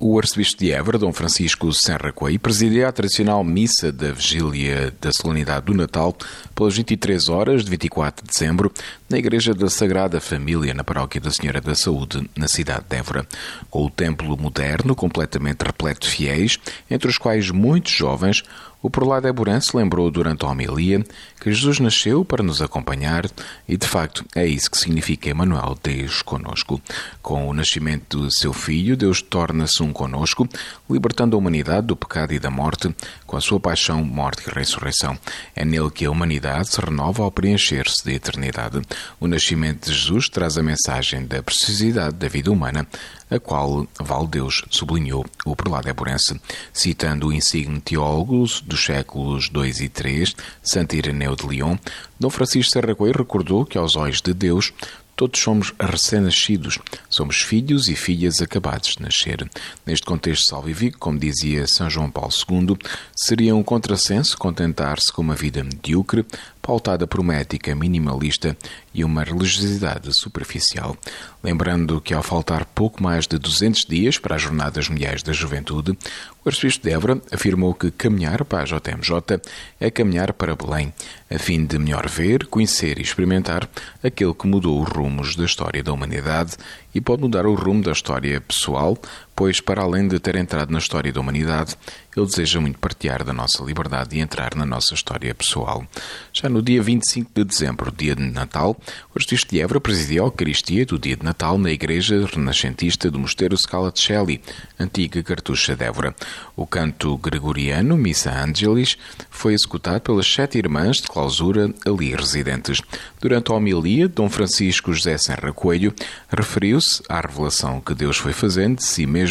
O 0.00 0.18
arcebispo 0.18 0.58
de 0.58 0.72
Évora, 0.72 0.96
Dom 0.96 1.12
Francisco 1.12 1.70
Serra 1.70 2.10
Coelho, 2.12 2.40
presidia 2.40 2.88
a 2.88 2.92
tradicional 2.92 3.44
missa 3.44 3.92
da 3.92 4.10
vigília 4.10 4.90
da 5.02 5.12
solenidade 5.12 5.66
do 5.66 5.74
Natal 5.74 6.16
pelas 6.54 6.74
23 6.74 7.28
horas 7.28 7.62
de 7.62 7.70
24 7.70 8.24
de 8.24 8.32
dezembro 8.32 8.72
na 9.06 9.18
Igreja 9.18 9.52
da 9.52 9.68
Sagrada 9.68 10.18
Família, 10.18 10.72
na 10.72 10.82
Paróquia 10.82 11.20
da 11.20 11.30
Senhora 11.30 11.60
da 11.60 11.74
Saúde, 11.74 12.26
na 12.34 12.48
cidade 12.48 12.86
de 12.88 12.96
Évora. 12.96 13.26
Com 13.68 13.84
o 13.84 13.90
templo 13.90 14.34
moderno 14.34 14.96
completamente 14.96 15.62
repleto 15.62 16.06
de 16.06 16.14
fiéis, 16.14 16.58
entre 16.90 17.10
os 17.10 17.18
quais 17.18 17.50
muitos 17.50 17.92
jovens, 17.92 18.42
o 18.80 18.88
prelado 18.88 19.26
Eburense 19.26 19.76
lembrou 19.76 20.10
durante 20.10 20.44
a 20.44 20.48
homilia 20.48 21.04
que 21.40 21.52
Jesus 21.52 21.80
nasceu 21.80 22.24
para 22.24 22.44
nos 22.44 22.62
acompanhar 22.62 23.26
e, 23.66 23.76
de 23.76 23.86
facto, 23.86 24.24
é 24.34 24.46
isso 24.46 24.70
que 24.70 24.78
significa 24.78 25.30
Emmanuel, 25.30 25.76
Deus 25.82 26.22
conosco. 26.22 26.80
Com 27.20 27.48
o 27.48 27.52
nascimento 27.52 28.18
do 28.18 28.32
seu 28.32 28.52
filho, 28.52 28.96
Deus 28.96 29.20
torna-se 29.20 29.82
um 29.82 29.92
conosco, 29.92 30.48
libertando 30.88 31.34
a 31.34 31.38
humanidade 31.38 31.88
do 31.88 31.96
pecado 31.96 32.32
e 32.32 32.38
da 32.38 32.50
morte, 32.50 32.94
com 33.28 33.36
a 33.36 33.40
sua 33.42 33.60
paixão, 33.60 34.02
morte 34.02 34.48
e 34.48 34.52
ressurreição. 34.52 35.16
É 35.54 35.62
nele 35.64 35.90
que 35.90 36.06
a 36.06 36.10
humanidade 36.10 36.70
se 36.70 36.80
renova 36.80 37.22
ao 37.22 37.30
preencher-se 37.30 38.02
de 38.02 38.14
eternidade. 38.14 38.80
O 39.20 39.28
nascimento 39.28 39.86
de 39.86 39.94
Jesus 39.94 40.30
traz 40.30 40.56
a 40.56 40.62
mensagem 40.62 41.26
da 41.26 41.42
precisidade 41.42 42.16
da 42.16 42.26
vida 42.26 42.50
humana, 42.50 42.88
a 43.30 43.38
qual 43.38 43.86
Valdeus 44.00 44.64
sublinhou 44.70 45.26
o 45.44 45.54
prelado 45.54 45.90
eburense, 45.90 46.40
citando 46.72 47.28
o 47.28 47.32
insigne 47.32 47.80
teólogo 47.80 48.46
dos 48.64 48.84
séculos 48.84 49.50
II 49.54 49.84
e 49.84 50.08
III, 50.08 50.34
Santo 50.62 50.96
Ireneu 50.96 51.36
de 51.36 51.46
Lyon, 51.46 51.76
Dom 52.18 52.30
Francisco 52.30 52.72
Serra 52.72 52.94
Coelho 52.94 53.18
recordou 53.18 53.66
que 53.66 53.76
aos 53.76 53.94
olhos 53.94 54.22
de 54.22 54.32
Deus 54.32 54.72
Todos 55.18 55.40
somos 55.40 55.74
recém-nascidos, 55.80 56.78
somos 57.10 57.40
filhos 57.40 57.88
e 57.88 57.96
filhas 57.96 58.40
acabados 58.40 58.90
de 58.90 59.02
nascer. 59.02 59.50
Neste 59.84 60.06
contexto 60.06 60.46
salvífico, 60.46 60.96
como 60.96 61.18
dizia 61.18 61.66
São 61.66 61.90
João 61.90 62.08
Paulo 62.08 62.30
II, 62.48 62.76
seria 63.16 63.56
um 63.56 63.64
contrassenso 63.64 64.38
contentar-se 64.38 65.12
com 65.12 65.20
uma 65.20 65.34
vida 65.34 65.64
medíocre, 65.64 66.24
pautada 66.60 67.06
por 67.06 67.20
uma 67.20 67.34
ética 67.34 67.74
minimalista 67.74 68.56
e 68.92 69.04
uma 69.04 69.22
religiosidade 69.22 70.10
superficial. 70.12 70.96
Lembrando 71.42 72.00
que, 72.00 72.12
ao 72.12 72.22
faltar 72.22 72.64
pouco 72.64 73.02
mais 73.02 73.26
de 73.26 73.38
200 73.38 73.84
dias 73.84 74.18
para 74.18 74.36
as 74.36 74.42
Jornadas 74.42 74.88
Mundiais 74.88 75.22
da 75.22 75.32
Juventude, 75.32 75.96
o 76.44 76.48
arcebispo 76.48 76.84
de 76.84 76.92
Évora 76.92 77.20
afirmou 77.30 77.74
que 77.74 77.90
caminhar 77.90 78.44
para 78.44 78.62
a 78.62 78.64
JMJ 78.64 79.40
é 79.78 79.90
caminhar 79.90 80.32
para 80.32 80.56
Belém, 80.56 80.92
a 81.30 81.38
fim 81.38 81.64
de 81.64 81.78
melhor 81.78 82.08
ver, 82.08 82.46
conhecer 82.46 82.98
e 82.98 83.02
experimentar 83.02 83.68
aquele 84.02 84.34
que 84.34 84.46
mudou 84.46 84.82
os 84.82 84.88
rumos 84.88 85.36
da 85.36 85.44
história 85.44 85.82
da 85.82 85.92
humanidade 85.92 86.56
e 86.94 87.00
pode 87.00 87.22
mudar 87.22 87.46
o 87.46 87.54
rumo 87.54 87.82
da 87.82 87.92
história 87.92 88.40
pessoal, 88.40 88.98
pois, 89.38 89.60
para 89.60 89.82
além 89.82 90.08
de 90.08 90.18
ter 90.18 90.34
entrado 90.34 90.72
na 90.72 90.80
história 90.80 91.12
da 91.12 91.20
humanidade, 91.20 91.76
ele 92.16 92.26
deseja 92.26 92.60
muito 92.60 92.80
partilhar 92.80 93.22
da 93.22 93.32
nossa 93.32 93.62
liberdade 93.62 94.16
e 94.16 94.20
entrar 94.20 94.56
na 94.56 94.66
nossa 94.66 94.94
história 94.94 95.32
pessoal. 95.32 95.86
Já 96.32 96.48
no 96.48 96.60
dia 96.60 96.82
25 96.82 97.30
de 97.32 97.44
dezembro, 97.44 97.92
dia 97.96 98.16
de 98.16 98.22
Natal, 98.24 98.76
o 99.14 99.16
arcebispo 99.16 99.52
de 99.52 99.60
Évora 99.60 99.80
presidiu 99.80 100.24
a 100.24 100.26
Eucaristia 100.26 100.84
do 100.84 100.98
dia 100.98 101.16
de 101.16 101.24
Natal 101.24 101.56
na 101.56 101.70
Igreja 101.70 102.26
Renascentista 102.26 103.12
do 103.12 103.20
Mosteiro 103.20 103.56
Scala 103.56 103.92
de 103.92 104.00
Shelley, 104.00 104.40
antiga 104.76 105.22
cartucha 105.22 105.76
de 105.76 105.84
Évora. 105.84 106.12
O 106.56 106.66
canto 106.66 107.16
gregoriano, 107.18 107.96
Missa 107.96 108.32
Angelis, 108.32 108.98
foi 109.30 109.54
executado 109.54 110.00
pelas 110.00 110.26
sete 110.26 110.58
irmãs 110.58 110.96
de 110.96 111.06
clausura 111.06 111.72
ali 111.86 112.12
residentes. 112.12 112.82
Durante 113.20 113.52
a 113.52 113.54
homilia, 113.54 114.08
Dom 114.08 114.28
Francisco 114.28 114.92
José 114.92 115.16
Serra 115.16 115.52
Coelho 115.52 115.94
referiu-se 116.28 117.00
à 117.08 117.20
revelação 117.20 117.80
que 117.80 117.94
Deus 117.94 118.16
foi 118.16 118.32
fazendo 118.32 118.78
de 118.78 118.84
si 118.84 119.06
mesmo 119.06 119.27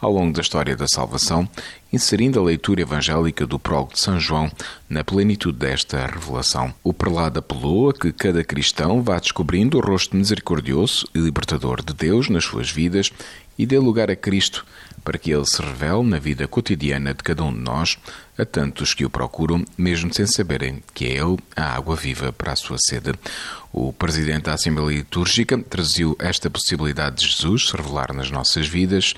ao 0.00 0.12
longo 0.12 0.32
da 0.32 0.40
história 0.40 0.76
da 0.76 0.86
salvação, 0.86 1.48
inserindo 1.92 2.38
a 2.38 2.42
leitura 2.42 2.82
evangélica 2.82 3.46
do 3.46 3.58
prólogo 3.58 3.94
de 3.94 4.00
São 4.00 4.18
João 4.20 4.50
na 4.88 5.02
plenitude 5.02 5.58
desta 5.58 6.06
revelação. 6.06 6.72
O 6.82 6.92
prelado 6.92 7.38
apelou 7.38 7.90
a 7.90 7.94
que 7.94 8.12
cada 8.12 8.44
cristão 8.44 9.02
vá 9.02 9.18
descobrindo 9.18 9.78
o 9.78 9.80
rosto 9.80 10.16
misericordioso 10.16 11.06
e 11.14 11.18
libertador 11.18 11.82
de 11.84 11.92
Deus 11.92 12.28
nas 12.28 12.44
suas 12.44 12.70
vidas 12.70 13.10
e 13.58 13.66
dê 13.66 13.78
lugar 13.78 14.10
a 14.10 14.16
Cristo, 14.16 14.64
para 15.04 15.18
que 15.18 15.30
ele 15.30 15.44
se 15.44 15.60
revele 15.60 16.02
na 16.04 16.18
vida 16.18 16.48
cotidiana 16.48 17.12
de 17.12 17.22
cada 17.22 17.44
um 17.44 17.52
de 17.52 17.60
nós, 17.60 17.98
a 18.38 18.44
tantos 18.44 18.94
que 18.94 19.04
o 19.04 19.10
procuram, 19.10 19.64
mesmo 19.76 20.12
sem 20.12 20.26
saberem 20.26 20.82
que 20.94 21.04
é 21.04 21.18
ele 21.18 21.36
a 21.54 21.76
água 21.76 21.94
viva 21.94 22.32
para 22.32 22.52
a 22.52 22.56
sua 22.56 22.78
sede. 22.78 23.12
O 23.72 23.92
presidente 23.92 24.44
da 24.44 24.54
Assembleia 24.54 24.96
Litúrgica 24.98 25.58
traziu 25.58 26.16
esta 26.18 26.48
possibilidade 26.48 27.16
de 27.16 27.26
Jesus 27.26 27.68
se 27.68 27.76
revelar 27.76 28.12
nas 28.14 28.30
nossas 28.30 28.66
vidas 28.66 29.14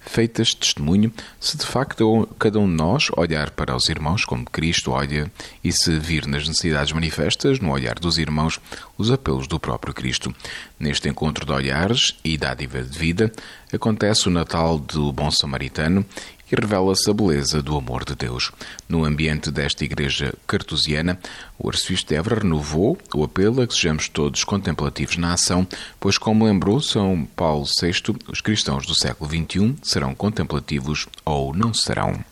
feitas 0.00 0.54
testemunho, 0.54 1.12
se 1.38 1.56
de 1.56 1.64
facto 1.64 2.28
cada 2.38 2.58
um 2.58 2.66
de 2.66 2.74
nós 2.74 3.08
olhar 3.16 3.50
para 3.50 3.76
os 3.76 3.88
irmãos 3.88 4.24
como 4.24 4.44
Cristo 4.44 4.90
olha 4.90 5.30
e 5.62 5.72
se 5.72 5.98
vir 5.98 6.26
nas 6.26 6.48
necessidades 6.48 6.92
manifestas, 6.92 7.60
no 7.60 7.70
olhar 7.70 7.98
dos 7.98 8.18
irmãos, 8.18 8.58
os 8.98 9.10
apelos 9.10 9.46
do 9.46 9.60
próprio 9.60 9.94
Cristo. 9.94 10.34
Neste 10.78 11.08
encontro 11.08 11.44
de 11.44 11.52
olhares 11.52 12.16
e 12.24 12.36
dádiva 12.36 12.82
de 12.82 12.98
vida, 12.98 13.32
acontece 13.72 14.28
o 14.28 14.30
Natal 14.30 14.78
do 14.78 15.12
Bom 15.12 15.30
Samaritano 15.30 16.04
e 16.50 16.54
revela-se 16.60 17.08
a 17.10 17.14
beleza 17.14 17.62
do 17.62 17.76
amor 17.76 18.04
de 18.04 18.14
Deus. 18.14 18.50
No 18.88 19.04
ambiente 19.04 19.50
desta 19.50 19.84
igreja 19.84 20.34
cartusiana, 20.46 21.18
o 21.58 21.68
arcebispo 21.68 22.08
de 22.08 22.16
Évora 22.16 22.40
renovou 22.40 22.98
o 23.14 23.24
apelo 23.24 23.62
a 23.62 23.66
que 23.66 23.74
sejamos 23.74 24.08
todos 24.08 24.44
contemplativos 24.44 25.16
na 25.16 25.32
ação, 25.32 25.66
pois, 25.98 26.18
como 26.18 26.44
lembrou 26.44 26.80
São 26.80 27.26
Paulo 27.36 27.64
VI, 27.64 28.16
os 28.30 28.40
cristãos 28.40 28.86
do 28.86 28.94
século 28.94 29.30
XXI 29.30 29.76
serão 29.82 30.14
contemplativos 30.14 31.06
ou 31.24 31.54
não 31.54 31.72
serão. 31.72 32.24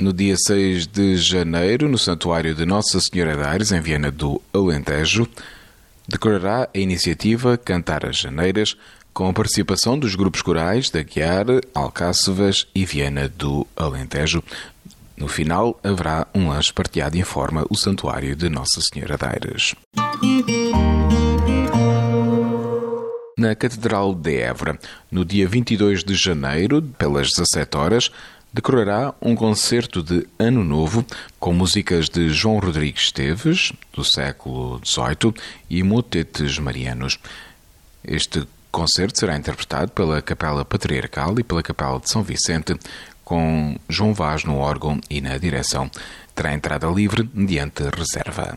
No 0.00 0.14
dia 0.14 0.34
6 0.34 0.86
de 0.86 1.16
janeiro, 1.18 1.86
no 1.86 1.98
Santuário 1.98 2.54
de 2.54 2.64
Nossa 2.64 2.98
Senhora 3.00 3.36
de 3.36 3.42
Aires, 3.42 3.70
em 3.70 3.80
Viena 3.82 4.10
do 4.10 4.40
Alentejo, 4.52 5.28
decorará 6.08 6.68
a 6.74 6.78
iniciativa 6.78 7.58
Cantar 7.58 8.06
as 8.06 8.16
Janeiras, 8.16 8.76
com 9.12 9.28
a 9.28 9.32
participação 9.32 9.98
dos 9.98 10.14
grupos 10.14 10.42
corais 10.42 10.90
da 10.90 11.02
Guiar, 11.02 11.46
Alcácevas 11.74 12.66
e 12.74 12.84
Viena 12.84 13.28
do 13.28 13.66
Alentejo. 13.76 14.42
No 15.16 15.28
final, 15.28 15.78
haverá 15.82 16.26
um 16.34 16.48
lanche 16.48 16.72
partilhado, 16.72 17.18
informa 17.18 17.66
o 17.68 17.76
Santuário 17.76 18.34
de 18.34 18.48
Nossa 18.48 18.80
Senhora 18.80 19.18
de 19.18 19.26
Aires. 19.26 19.74
Na 23.36 23.54
Catedral 23.54 24.14
de 24.14 24.36
Évora, 24.36 24.78
no 25.10 25.24
dia 25.24 25.48
22 25.48 26.04
de 26.04 26.14
janeiro, 26.14 26.82
pelas 26.82 27.28
17 27.28 27.76
horas, 27.76 28.10
decorará 28.52 29.14
um 29.20 29.34
concerto 29.34 30.02
de 30.02 30.26
Ano 30.38 30.64
Novo 30.64 31.04
com 31.38 31.52
músicas 31.52 32.08
de 32.08 32.28
João 32.30 32.58
Rodrigues 32.58 33.04
Esteves, 33.04 33.72
do 33.92 34.04
século 34.04 34.80
XVIII, 34.84 35.34
e 35.68 35.82
motetes 35.82 36.58
marianos. 36.58 37.18
Este 38.02 38.46
concerto 38.70 39.18
será 39.18 39.36
interpretado 39.36 39.92
pela 39.92 40.22
Capela 40.22 40.64
Patriarcal 40.64 41.38
e 41.38 41.44
pela 41.44 41.62
Capela 41.62 42.00
de 42.00 42.10
São 42.10 42.22
Vicente, 42.22 42.76
com 43.24 43.76
João 43.88 44.12
Vaz 44.14 44.44
no 44.44 44.58
órgão 44.58 45.00
e 45.08 45.20
na 45.20 45.36
direção. 45.38 45.90
Terá 46.34 46.54
entrada 46.54 46.88
livre 46.88 47.28
mediante 47.34 47.82
reserva. 47.82 48.54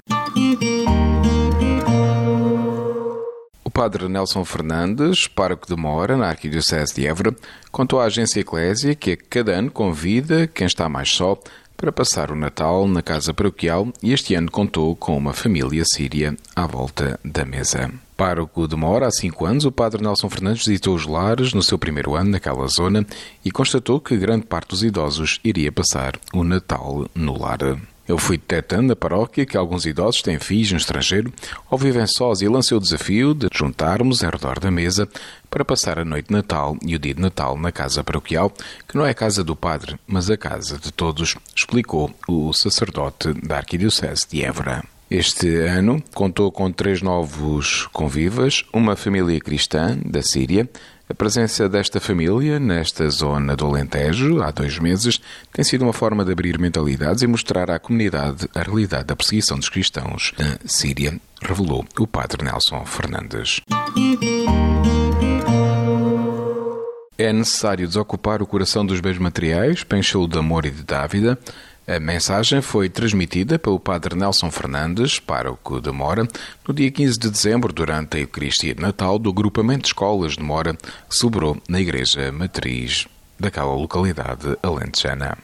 O 3.63 3.69
padre 3.69 4.08
Nelson 4.08 4.45
Fernandes, 4.45 5.28
pároco 5.28 5.67
de 5.67 5.76
Mora, 5.76 6.15
na 6.15 6.28
Arquidiocese 6.28 6.93
de 6.93 7.08
Évora, 7.08 7.36
contou 7.71 7.99
à 7.99 8.06
agência 8.06 8.39
Eclésia 8.39 8.95
que 8.95 9.15
cada 9.15 9.52
ano 9.52 9.71
convida 9.71 10.47
quem 10.47 10.67
está 10.67 10.88
mais 10.88 11.10
só 11.10 11.38
para 11.76 11.91
passar 11.91 12.32
o 12.32 12.36
Natal 12.36 12.88
na 12.88 13.02
casa 13.02 13.34
paroquial 13.34 13.89
e 14.02 14.13
este 14.13 14.36
ano 14.36 14.49
contou 14.49 14.95
com 14.95 15.17
uma 15.17 15.34
família 15.34 15.84
síria 15.86 16.36
à 16.56 16.65
volta 16.65 17.19
da 17.26 17.43
mesa. 17.43 17.91
Pároco 18.15 18.67
de 18.67 18.76
Mora, 18.76 19.08
há 19.08 19.12
cinco 19.12 19.45
anos, 19.45 19.65
o 19.65 19.71
padre 19.71 20.02
Nelson 20.02 20.30
Fernandes 20.30 20.65
visitou 20.65 20.95
os 20.95 21.06
lares 21.06 21.54
no 21.54 21.63
seu 21.63 21.78
primeiro 21.78 22.15
ano 22.15 22.32
naquela 22.32 22.67
zona 22.67 23.06
e 23.43 23.52
constatou 23.52 23.99
que 23.99 24.17
grande 24.17 24.45
parte 24.45 24.69
dos 24.69 24.84
idosos 24.84 25.39
iria 25.43 25.71
passar 25.71 26.13
o 26.34 26.43
Natal 26.43 27.08
no 27.15 27.38
lar. 27.38 27.60
Eu 28.06 28.17
fui 28.17 28.38
detectando 28.38 28.89
na 28.89 28.95
paróquia 28.95 29.45
que 29.45 29.56
alguns 29.56 29.86
idosos 29.86 30.21
têm 30.21 30.38
filhos 30.38 30.71
no 30.71 30.78
estrangeiro 30.78 31.32
ou 31.71 31.78
vivem 31.78 32.06
sós 32.06 32.41
e 32.41 32.47
lancei 32.49 32.76
o 32.76 32.82
desafio 32.82 33.34
de 33.34 33.47
juntarmos 33.54 34.21
em 34.21 34.30
redor 34.30 34.60
da 34.60 34.69
mesa 34.69 35.08
para 35.49 35.63
passar 35.63 35.97
a 35.97 36.06
noite 36.06 36.28
de 36.28 36.34
Natal 36.34 36.78
e 36.86 36.95
o 36.95 36.99
dia 36.99 37.13
de 37.13 37.21
Natal 37.21 37.58
na 37.58 37.71
casa 37.71 38.04
paroquial, 38.04 38.52
que 38.88 38.97
não 38.97 39.06
é 39.06 39.12
a 39.12 39.15
casa 39.15 39.41
do 39.43 39.56
padre, 39.56 39.97
mas 40.06 40.30
a 40.30 40.36
casa 40.36 40.78
de 40.78 40.91
todos, 40.91 41.36
explicou 41.56 42.13
o 42.28 42.52
sacerdote 42.52 43.34
da 43.34 43.58
Arquidiocese 43.58 44.28
de 44.30 44.43
Évora. 44.43 44.84
Este 45.13 45.58
ano 45.67 46.04
contou 46.15 46.52
com 46.52 46.71
três 46.71 47.04
novos 47.04 47.86
convivas, 47.93 48.63
uma 48.73 48.95
família 48.95 49.39
cristã 49.39 49.95
da 50.04 50.23
Síria. 50.23 50.67
A 51.08 51.13
presença 51.13 51.69
desta 51.69 51.99
família 51.99 52.60
nesta 52.60 53.08
zona 53.12 53.56
do 53.56 53.63
Alentejo, 53.67 54.41
há 54.41 54.49
dois 54.49 54.80
meses, 54.80 55.21
tem 55.54 55.63
sido 55.63 55.84
uma 55.84 55.93
forma 55.93 56.26
de 56.26 56.32
abrir 56.32 56.58
mentalidades 56.58 57.21
e 57.21 57.28
mostrar 57.28 57.69
à 57.69 57.78
comunidade 57.78 58.49
a 58.56 58.63
realidade 58.63 59.04
da 59.04 59.15
perseguição 59.15 59.60
dos 59.60 59.69
cristãos 59.69 60.34
na 60.36 60.58
Síria, 60.65 61.15
revelou 61.39 61.86
o 61.99 62.08
padre 62.08 62.43
Nelson 62.43 62.84
Fernandes. 62.84 63.62
É 67.15 67.32
necessário 67.32 67.88
desocupar 67.88 68.41
o 68.41 68.47
coração 68.47 68.84
dos 68.84 68.99
bens 68.99 69.19
materiais 69.19 69.84
para 69.84 69.99
enchê-lo 69.99 70.28
de 70.28 70.39
amor 70.39 70.65
e 70.65 70.71
de 70.71 70.82
dávida. 70.84 71.38
A 71.86 72.00
mensagem 72.00 72.62
foi 72.62 72.88
transmitida 72.88 73.60
pelo 73.60 73.78
padre 73.78 74.15
Nelson 74.15 74.50
Fernandes, 74.50 75.19
pároco 75.19 75.82
de 75.82 75.91
Mora, 75.91 76.26
no 76.65 76.74
dia 76.74 76.89
15 76.89 77.19
de 77.19 77.30
dezembro, 77.30 77.74
durante 77.74 78.15
a 78.15 78.22
Eucaristia 78.22 78.74
de 78.74 78.82
Natal 78.82 79.19
do 79.19 79.34
grupamento 79.34 79.82
de 79.82 79.88
escolas 79.88 80.34
de 80.34 80.43
Mora, 80.43 80.76
que 80.76 81.15
celebrou 81.15 81.62
na 81.67 81.82
igreja 81.82 82.32
matriz 82.32 83.06
daquela 83.38 83.74
localidade 83.74 84.58
alentejana. 84.63 85.38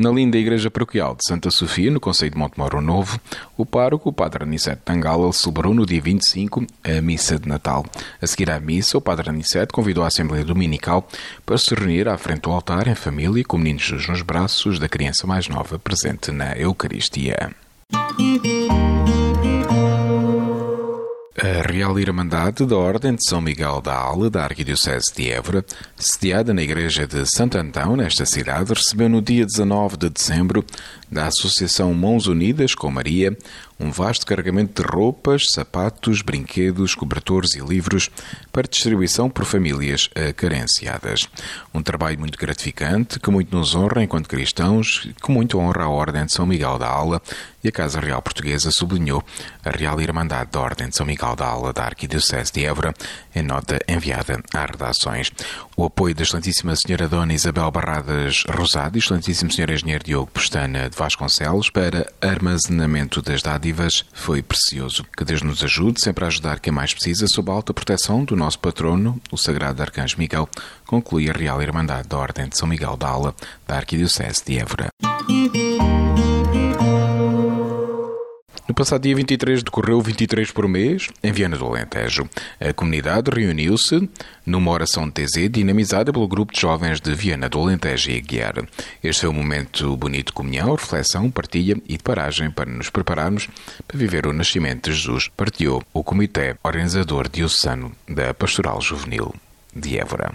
Na 0.00 0.08
linda 0.08 0.38
Igreja 0.38 0.70
Paroquial 0.70 1.14
de 1.14 1.20
Santa 1.28 1.50
Sofia, 1.50 1.90
no 1.90 2.00
Conselho 2.00 2.30
de 2.30 2.38
Montemoro 2.38 2.80
Novo, 2.80 3.20
o 3.54 3.66
pároco, 3.66 4.08
o 4.08 4.12
Padre 4.14 4.44
Aniceto 4.44 4.80
Tangala, 4.82 5.30
celebrou 5.30 5.74
no 5.74 5.84
dia 5.84 6.00
25 6.00 6.64
a 6.82 7.02
missa 7.02 7.38
de 7.38 7.46
Natal. 7.46 7.84
A 8.18 8.26
seguir 8.26 8.50
à 8.50 8.58
missa, 8.58 8.96
o 8.96 9.00
Padre 9.02 9.28
Aniceto 9.28 9.74
convidou 9.74 10.02
a 10.02 10.06
Assembleia 10.06 10.42
Dominical 10.42 11.06
para 11.44 11.58
se 11.58 11.74
reunir 11.74 12.08
à 12.08 12.16
frente 12.16 12.40
do 12.40 12.50
altar 12.50 12.88
em 12.88 12.94
família 12.94 13.44
com 13.44 13.58
o 13.58 13.60
menino 13.60 13.78
Jesus 13.78 14.08
nos 14.08 14.22
braços 14.22 14.78
da 14.78 14.88
criança 14.88 15.26
mais 15.26 15.48
nova 15.48 15.78
presente 15.78 16.32
na 16.32 16.56
Eucaristia. 16.56 17.54
A 21.42 21.72
Real 21.72 21.98
Irmandade 21.98 22.66
da 22.66 22.76
Ordem 22.76 23.14
de 23.14 23.26
São 23.26 23.40
Miguel 23.40 23.80
da 23.80 23.94
Ala, 23.94 24.28
da 24.28 24.44
Arquidiocese 24.44 25.10
de 25.16 25.30
Évora, 25.30 25.64
sediada 25.96 26.52
na 26.52 26.60
Igreja 26.60 27.06
de 27.06 27.24
Santo 27.24 27.56
Antão, 27.56 27.96
nesta 27.96 28.26
cidade, 28.26 28.74
recebeu 28.74 29.08
no 29.08 29.22
dia 29.22 29.46
19 29.46 29.96
de 29.96 30.10
dezembro 30.10 30.62
da 31.10 31.26
Associação 31.26 31.92
Mãos 31.92 32.26
Unidas 32.26 32.74
com 32.74 32.90
Maria 32.90 33.36
um 33.80 33.90
vasto 33.90 34.26
carregamento 34.26 34.82
de 34.82 34.88
roupas, 34.88 35.46
sapatos, 35.54 36.20
brinquedos, 36.20 36.94
cobertores 36.94 37.54
e 37.54 37.60
livros 37.60 38.10
para 38.52 38.68
distribuição 38.68 39.30
por 39.30 39.46
famílias 39.46 40.10
carenciadas. 40.36 41.26
Um 41.72 41.82
trabalho 41.82 42.18
muito 42.18 42.38
gratificante, 42.38 43.18
que 43.18 43.30
muito 43.30 43.56
nos 43.56 43.74
honra 43.74 44.02
enquanto 44.02 44.28
cristãos, 44.28 45.08
que 45.22 45.32
muito 45.32 45.58
honra 45.58 45.84
a 45.84 45.88
Ordem 45.88 46.26
de 46.26 46.32
São 46.32 46.44
Miguel 46.44 46.78
da 46.78 46.88
Aula 46.88 47.22
e 47.64 47.68
a 47.68 47.72
Casa 47.72 48.00
Real 48.00 48.20
Portuguesa 48.20 48.70
sublinhou 48.70 49.24
a 49.64 49.70
Real 49.70 49.98
Irmandade 50.00 50.50
da 50.50 50.60
Ordem 50.60 50.88
de 50.90 50.96
São 50.96 51.06
Miguel 51.06 51.34
da 51.34 51.46
Aula 51.46 51.72
da 51.72 51.84
Arquidiocese 51.84 52.52
de 52.52 52.64
Évora 52.66 52.94
em 53.34 53.42
nota 53.42 53.78
enviada 53.88 54.42
às 54.54 54.70
redações. 54.70 55.32
O 55.74 55.84
apoio 55.86 56.14
da 56.14 56.22
Excelentíssima 56.22 56.76
Senhora 56.76 57.08
Dona 57.08 57.32
Isabel 57.32 57.70
Barradas 57.70 58.44
Rosado 58.48 58.98
e 58.98 59.00
Excelentíssimo 59.00 59.50
Senhor 59.50 59.70
Engenheiro 59.70 60.04
Diogo 60.04 60.30
Pestana 60.30 60.90
de 60.90 60.96
Vasconcelos 61.00 61.70
para 61.70 62.12
armazenamento 62.20 63.22
das 63.22 63.40
dádivas 63.40 64.04
foi 64.12 64.42
precioso. 64.42 65.02
Que 65.16 65.24
Deus 65.24 65.40
nos 65.40 65.64
ajude 65.64 65.98
sempre 65.98 66.26
a 66.26 66.28
ajudar 66.28 66.60
quem 66.60 66.70
mais 66.70 66.92
precisa 66.92 67.26
sob 67.26 67.50
a 67.50 67.54
alta 67.54 67.72
proteção 67.72 68.22
do 68.22 68.36
nosso 68.36 68.58
patrono, 68.58 69.18
o 69.32 69.38
Sagrado 69.38 69.80
Arcanjo 69.80 70.18
Miguel, 70.18 70.46
conclui 70.84 71.30
a 71.30 71.32
Real 71.32 71.62
Irmandade 71.62 72.06
da 72.06 72.18
Ordem 72.18 72.50
de 72.50 72.58
São 72.58 72.68
Miguel 72.68 72.98
da 72.98 73.08
Aula 73.08 73.34
da 73.66 73.76
Arquidiocese 73.76 74.42
de 74.44 74.58
Évora. 74.58 74.88
No 78.70 78.74
passado 78.74 79.02
dia 79.02 79.16
23 79.16 79.64
decorreu 79.64 80.00
23 80.00 80.52
por 80.52 80.68
mês 80.68 81.08
em 81.24 81.32
Viana 81.32 81.56
do 81.56 81.66
Alentejo. 81.66 82.30
A 82.60 82.72
comunidade 82.72 83.28
reuniu-se 83.28 84.08
numa 84.46 84.70
oração 84.70 85.08
de 85.08 85.24
TZ 85.24 85.50
dinamizada 85.50 86.12
pelo 86.12 86.28
grupo 86.28 86.52
de 86.52 86.60
jovens 86.60 87.00
de 87.00 87.12
Viana 87.12 87.48
do 87.48 87.58
Alentejo 87.58 88.12
e 88.12 88.18
Aguiar. 88.18 88.64
Este 89.02 89.22
foi 89.22 89.30
um 89.30 89.32
momento 89.32 89.96
bonito 89.96 90.28
de 90.28 90.34
comunhão, 90.34 90.76
reflexão, 90.76 91.28
partilha 91.32 91.78
e 91.88 91.96
de 91.96 92.02
paragem 92.04 92.48
para 92.48 92.70
nos 92.70 92.90
prepararmos 92.90 93.48
para 93.88 93.98
viver 93.98 94.24
o 94.24 94.32
nascimento 94.32 94.88
de 94.88 94.96
Jesus, 94.96 95.26
partilhou 95.36 95.82
o 95.92 96.04
Comitê 96.04 96.54
Organizador 96.62 97.28
Diocesano 97.28 97.90
da 98.08 98.32
Pastoral 98.32 98.80
Juvenil 98.80 99.34
de 99.74 99.98
Évora. 99.98 100.30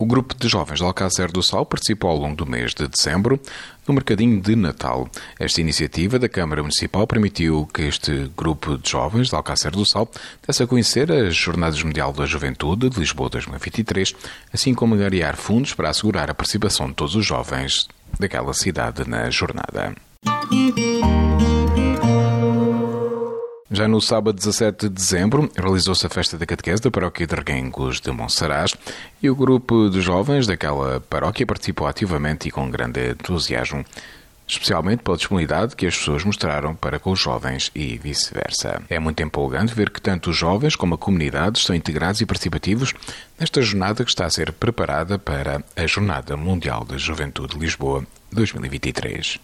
O 0.00 0.06
grupo 0.06 0.34
de 0.34 0.48
jovens 0.48 0.78
de 0.78 0.82
Alcácer 0.82 1.30
do 1.30 1.42
Sal 1.42 1.66
participou 1.66 2.10
ao 2.10 2.16
longo 2.16 2.34
do 2.34 2.46
mês 2.46 2.72
de 2.72 2.88
dezembro 2.88 3.38
no 3.86 3.92
Mercadinho 3.92 4.40
de 4.40 4.56
Natal. 4.56 5.06
Esta 5.38 5.60
iniciativa 5.60 6.18
da 6.18 6.26
Câmara 6.26 6.62
Municipal 6.62 7.06
permitiu 7.06 7.68
que 7.70 7.82
este 7.82 8.30
grupo 8.34 8.78
de 8.78 8.88
jovens 8.88 9.28
de 9.28 9.34
Alcácer 9.34 9.72
do 9.72 9.84
Sal 9.84 10.10
desse 10.46 10.62
a 10.62 10.66
conhecer 10.66 11.12
as 11.12 11.36
Jornadas 11.36 11.82
Mundial 11.82 12.14
da 12.14 12.24
Juventude 12.24 12.88
de 12.88 12.98
Lisboa 12.98 13.28
2023, 13.28 14.14
assim 14.50 14.72
como 14.72 14.94
angariar 14.94 15.36
fundos 15.36 15.74
para 15.74 15.90
assegurar 15.90 16.30
a 16.30 16.34
participação 16.34 16.88
de 16.88 16.94
todos 16.94 17.14
os 17.14 17.26
jovens 17.26 17.86
daquela 18.18 18.54
cidade 18.54 19.06
na 19.06 19.28
jornada. 19.28 19.94
Já 23.72 23.86
no 23.86 24.00
sábado 24.00 24.34
17 24.34 24.88
de 24.88 24.94
dezembro, 24.94 25.48
realizou-se 25.56 26.04
a 26.04 26.10
festa 26.10 26.36
da 26.36 26.44
catequese 26.44 26.82
da 26.82 26.90
paróquia 26.90 27.24
de 27.24 27.36
Reguengos 27.36 28.00
de 28.00 28.10
Monsaraz 28.10 28.74
e 29.22 29.30
o 29.30 29.36
grupo 29.36 29.88
de 29.88 30.00
jovens 30.00 30.44
daquela 30.44 30.98
paróquia 30.98 31.46
participou 31.46 31.86
ativamente 31.86 32.48
e 32.48 32.50
com 32.50 32.68
grande 32.68 33.10
entusiasmo, 33.10 33.84
especialmente 34.48 35.04
pela 35.04 35.16
disponibilidade 35.16 35.76
que 35.76 35.86
as 35.86 35.96
pessoas 35.96 36.24
mostraram 36.24 36.74
para 36.74 36.98
com 36.98 37.12
os 37.12 37.20
jovens 37.20 37.70
e 37.72 37.96
vice-versa. 37.96 38.82
É 38.88 38.98
muito 38.98 39.22
empolgante 39.22 39.72
ver 39.72 39.90
que 39.90 40.02
tanto 40.02 40.30
os 40.30 40.36
jovens 40.36 40.74
como 40.74 40.96
a 40.96 40.98
comunidade 40.98 41.60
estão 41.60 41.76
integrados 41.76 42.20
e 42.20 42.26
participativos 42.26 42.92
nesta 43.38 43.62
jornada 43.62 44.02
que 44.02 44.10
está 44.10 44.26
a 44.26 44.30
ser 44.30 44.50
preparada 44.50 45.16
para 45.16 45.62
a 45.76 45.86
Jornada 45.86 46.36
Mundial 46.36 46.84
da 46.84 46.98
Juventude 46.98 47.54
de 47.54 47.60
Lisboa 47.60 48.04
2023. 48.32 49.38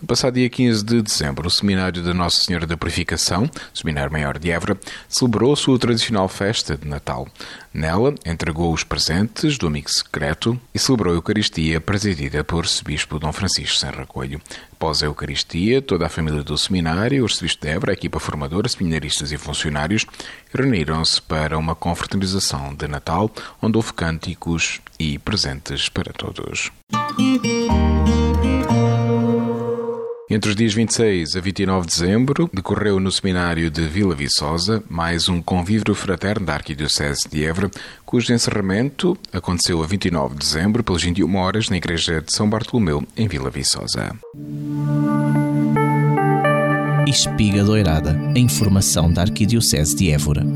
No 0.00 0.06
passado 0.06 0.34
dia 0.34 0.48
15 0.48 0.82
de 0.82 1.02
dezembro, 1.02 1.46
o 1.46 1.50
Seminário 1.50 2.02
da 2.02 2.14
Nossa 2.14 2.42
Senhora 2.42 2.66
da 2.66 2.74
Purificação, 2.74 3.50
Seminário 3.74 4.10
Maior 4.10 4.38
de 4.38 4.50
Évora, 4.50 4.78
celebrou 5.06 5.54
sua 5.54 5.78
tradicional 5.78 6.26
festa 6.26 6.74
de 6.74 6.88
Natal. 6.88 7.28
Nela, 7.72 8.14
entregou 8.24 8.72
os 8.72 8.82
presentes 8.82 9.58
do 9.58 9.66
amigo 9.66 9.90
secreto 9.90 10.58
e 10.74 10.78
celebrou 10.78 11.12
a 11.12 11.16
Eucaristia 11.16 11.82
presidida 11.82 12.42
por 12.42 12.60
Arcebispo 12.60 13.18
Dom 13.18 13.30
Francisco 13.30 13.78
Sem 13.78 13.90
Racolho. 13.90 14.40
Após 14.72 15.02
a 15.02 15.06
Eucaristia, 15.06 15.82
toda 15.82 16.06
a 16.06 16.08
família 16.08 16.42
do 16.42 16.56
Seminário, 16.56 17.22
o 17.22 17.26
Arcebispo 17.26 17.60
de 17.60 17.68
Évora, 17.68 17.92
a 17.92 17.94
equipa 17.94 18.18
formadora, 18.18 18.70
seminaristas 18.70 19.30
e 19.32 19.36
funcionários 19.36 20.06
reuniram-se 20.50 21.20
para 21.20 21.58
uma 21.58 21.74
confraternização 21.74 22.74
de 22.74 22.88
Natal, 22.88 23.30
onde 23.60 23.76
houve 23.76 23.92
cânticos 23.92 24.80
e 24.98 25.18
presentes 25.18 25.90
para 25.90 26.10
todos. 26.10 26.72
Entre 30.32 30.48
os 30.48 30.54
dias 30.54 30.72
26 30.72 31.34
a 31.34 31.40
29 31.40 31.88
de 31.88 31.92
dezembro, 31.92 32.48
decorreu 32.54 33.00
no 33.00 33.10
seminário 33.10 33.68
de 33.68 33.82
Vila 33.82 34.14
Viçosa 34.14 34.80
mais 34.88 35.28
um 35.28 35.42
convívio 35.42 35.92
fraterno 35.92 36.46
da 36.46 36.54
Arquidiocese 36.54 37.28
de 37.28 37.44
Évora, 37.44 37.68
cujo 38.06 38.32
encerramento 38.32 39.18
aconteceu 39.32 39.82
a 39.82 39.86
29 39.88 40.34
de 40.34 40.38
dezembro, 40.38 40.84
pelas 40.84 41.02
21 41.02 41.34
horas, 41.34 41.68
na 41.68 41.78
Igreja 41.78 42.22
de 42.22 42.32
São 42.32 42.48
Bartolomeu, 42.48 43.02
em 43.16 43.26
Vila 43.26 43.50
Viçosa. 43.50 44.16
Espiga 47.08 47.64
Doirada, 47.64 48.16
a 48.32 48.38
informação 48.38 49.12
da 49.12 49.22
Arquidiocese 49.22 49.96
de 49.96 50.12
Évora. 50.12 50.46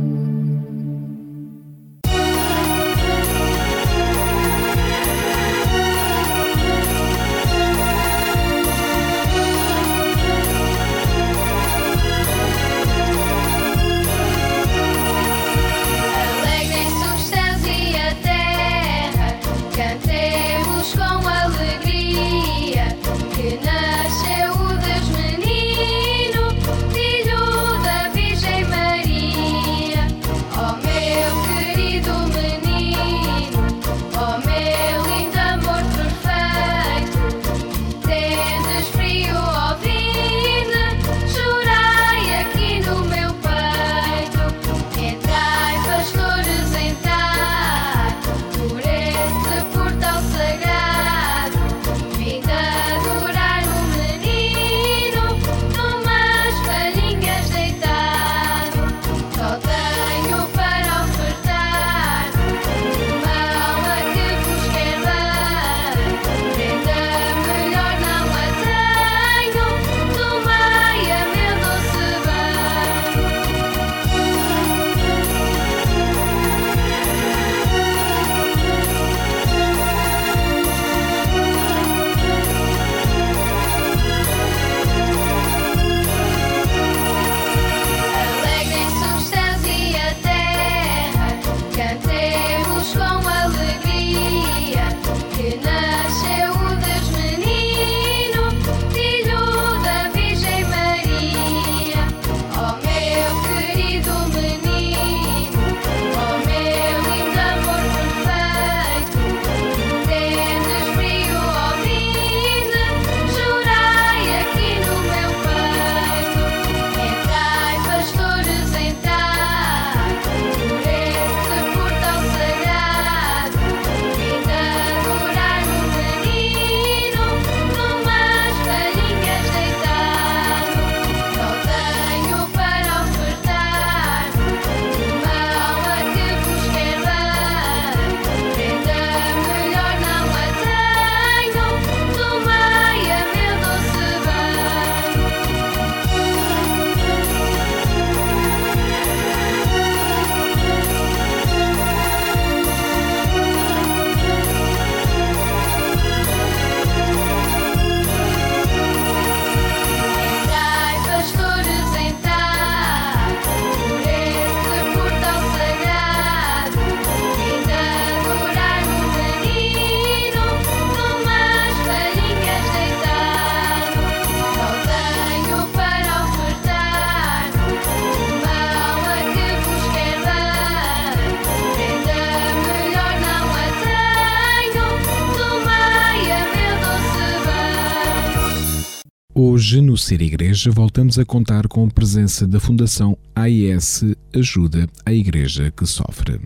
Ser 190.05 190.21
Igreja, 190.21 190.71
voltamos 190.71 191.19
a 191.19 191.25
contar 191.25 191.67
com 191.67 191.87
a 191.87 191.88
presença 191.88 192.47
da 192.47 192.61
Fundação 192.61 193.17
AIS 193.35 194.05
Ajuda 194.35 194.87
a 195.03 195.11
Igreja 195.11 195.73
que 195.75 195.87
Sofre. 195.87 196.43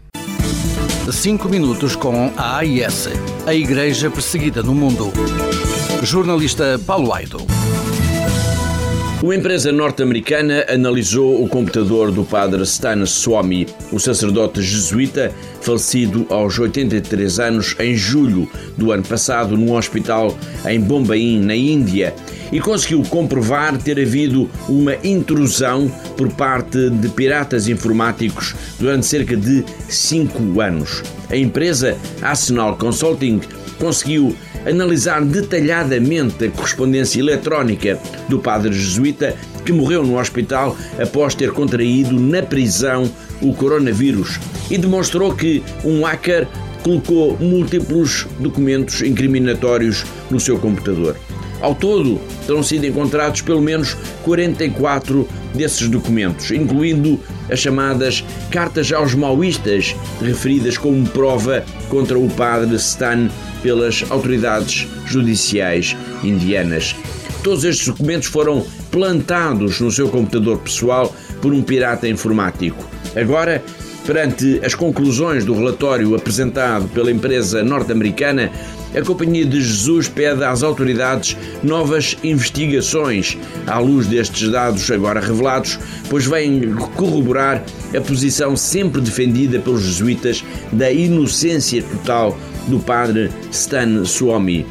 5 1.11 1.49
minutos 1.49 1.97
com 1.97 2.33
a 2.37 2.59
AIS, 2.59 3.09
a 3.44 3.53
Igreja 3.53 4.12
Perseguida 4.12 4.62
no 4.62 4.77
Mundo. 4.77 5.11
Jornalista 6.05 6.79
Paulo 6.87 7.12
Aido. 7.12 7.38
Uma 9.20 9.35
empresa 9.35 9.72
norte-americana 9.72 10.64
analisou 10.68 11.42
o 11.42 11.48
computador 11.48 12.12
do 12.12 12.22
padre 12.22 12.62
Stan 12.62 13.04
Swami, 13.04 13.66
o 13.90 13.98
sacerdote 13.98 14.62
jesuíta 14.62 15.33
falecido 15.61 16.24
aos 16.31 16.57
83 16.57 17.40
anos 17.40 17.74
em 17.81 17.96
julho 17.96 18.48
do 18.76 18.92
ano 18.92 19.02
passado 19.02 19.57
num 19.57 19.74
hospital 19.74 20.38
em 20.68 20.81
Bombaim, 20.81 21.40
na 21.40 21.57
Índia, 21.57 22.14
e 22.52 22.61
conseguiu 22.61 23.02
comprovar 23.02 23.76
ter 23.76 24.00
havido 24.00 24.48
uma 24.68 24.94
intrusão 25.02 25.90
por 26.16 26.28
parte 26.31 26.88
de 26.88 27.09
piratas 27.09 27.66
informáticos 27.66 28.54
durante 28.78 29.04
cerca 29.04 29.37
de 29.37 29.64
5 29.88 30.61
anos. 30.61 31.02
A 31.28 31.37
empresa 31.37 31.98
Arsenal 32.22 32.76
Consulting 32.76 33.40
conseguiu 33.78 34.34
analisar 34.66 35.24
detalhadamente 35.24 36.44
a 36.44 36.50
correspondência 36.50 37.20
eletrónica 37.20 37.98
do 38.28 38.38
padre 38.38 38.72
jesuíta 38.72 39.34
que 39.64 39.72
morreu 39.72 40.04
no 40.04 40.18
hospital 40.18 40.76
após 41.00 41.34
ter 41.34 41.52
contraído 41.52 42.18
na 42.18 42.42
prisão 42.42 43.10
o 43.40 43.54
coronavírus 43.54 44.38
e 44.70 44.76
demonstrou 44.76 45.34
que 45.34 45.62
um 45.84 46.02
hacker 46.04 46.48
colocou 46.82 47.36
múltiplos 47.38 48.26
documentos 48.38 49.02
incriminatórios 49.02 50.04
no 50.30 50.40
seu 50.40 50.58
computador. 50.58 51.16
Ao 51.60 51.74
todo, 51.74 52.20
terão 52.46 52.62
sido 52.62 52.86
encontrados 52.86 53.42
pelo 53.42 53.60
menos 53.60 53.94
44 54.22 55.28
desses 55.54 55.88
documentos, 55.88 56.50
incluindo 56.50 57.18
as 57.50 57.61
chamadas 57.61 58.24
cartas 58.50 58.92
aos 58.92 59.14
maoístas, 59.14 59.94
referidas 60.20 60.78
como 60.78 61.06
prova 61.08 61.64
contra 61.88 62.18
o 62.18 62.28
padre 62.30 62.76
Stan 62.76 63.28
pelas 63.62 64.04
autoridades 64.11 64.87
judiciais 65.06 65.96
indianas. 66.22 66.94
Todos 67.42 67.64
estes 67.64 67.87
documentos 67.87 68.28
foram 68.28 68.64
plantados 68.90 69.80
no 69.80 69.90
seu 69.90 70.08
computador 70.08 70.58
pessoal 70.58 71.14
por 71.40 71.52
um 71.52 71.62
pirata 71.62 72.08
informático. 72.08 72.84
Agora, 73.16 73.62
perante 74.06 74.61
as 74.64 74.74
conclusões 74.74 75.44
do 75.44 75.54
relatório 75.54 76.14
apresentado 76.14 76.88
pela 76.88 77.11
empresa 77.11 77.62
norte-americana, 77.62 78.50
a 78.94 79.03
Companhia 79.03 79.44
de 79.44 79.61
Jesus 79.61 80.09
pede 80.09 80.44
às 80.44 80.62
autoridades 80.62 81.37
novas 81.62 82.16
investigações 82.22 83.37
à 83.66 83.79
luz 83.79 84.07
destes 84.07 84.51
dados 84.51 84.90
agora 84.90 85.20
revelados, 85.20 85.79
pois 86.09 86.27
vêm 86.27 86.72
corroborar 86.96 87.62
a 87.96 88.01
posição 88.01 88.57
sempre 88.57 89.01
defendida 89.01 89.59
pelos 89.59 89.83
jesuítas 89.83 90.44
da 90.72 90.90
inocência 90.90 91.83
total 91.83 92.38
do 92.66 92.79
padre 92.79 93.31
Stan 93.51 94.05
Swami. 94.05 94.66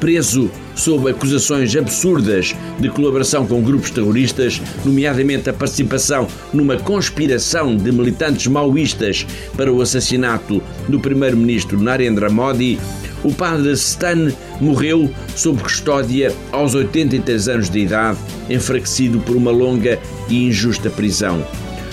Preso 0.00 0.50
sob 0.74 1.10
acusações 1.10 1.74
absurdas 1.76 2.54
de 2.78 2.88
colaboração 2.88 3.46
com 3.46 3.62
grupos 3.62 3.90
terroristas, 3.90 4.60
nomeadamente 4.84 5.48
a 5.50 5.52
participação 5.52 6.26
numa 6.52 6.76
conspiração 6.76 7.76
de 7.76 7.92
militantes 7.92 8.46
maoístas 8.46 9.26
para 9.56 9.72
o 9.72 9.80
assassinato 9.80 10.62
do 10.88 10.98
primeiro-ministro 10.98 11.80
Narendra 11.80 12.30
Modi, 12.30 12.78
o 13.24 13.32
padre 13.32 13.72
Stan 13.72 14.32
morreu 14.60 15.10
sob 15.34 15.62
custódia 15.62 16.34
aos 16.50 16.74
83 16.74 17.48
anos 17.48 17.70
de 17.70 17.80
idade, 17.80 18.18
enfraquecido 18.48 19.20
por 19.20 19.36
uma 19.36 19.50
longa 19.50 19.98
e 20.28 20.46
injusta 20.46 20.90
prisão. 20.90 21.44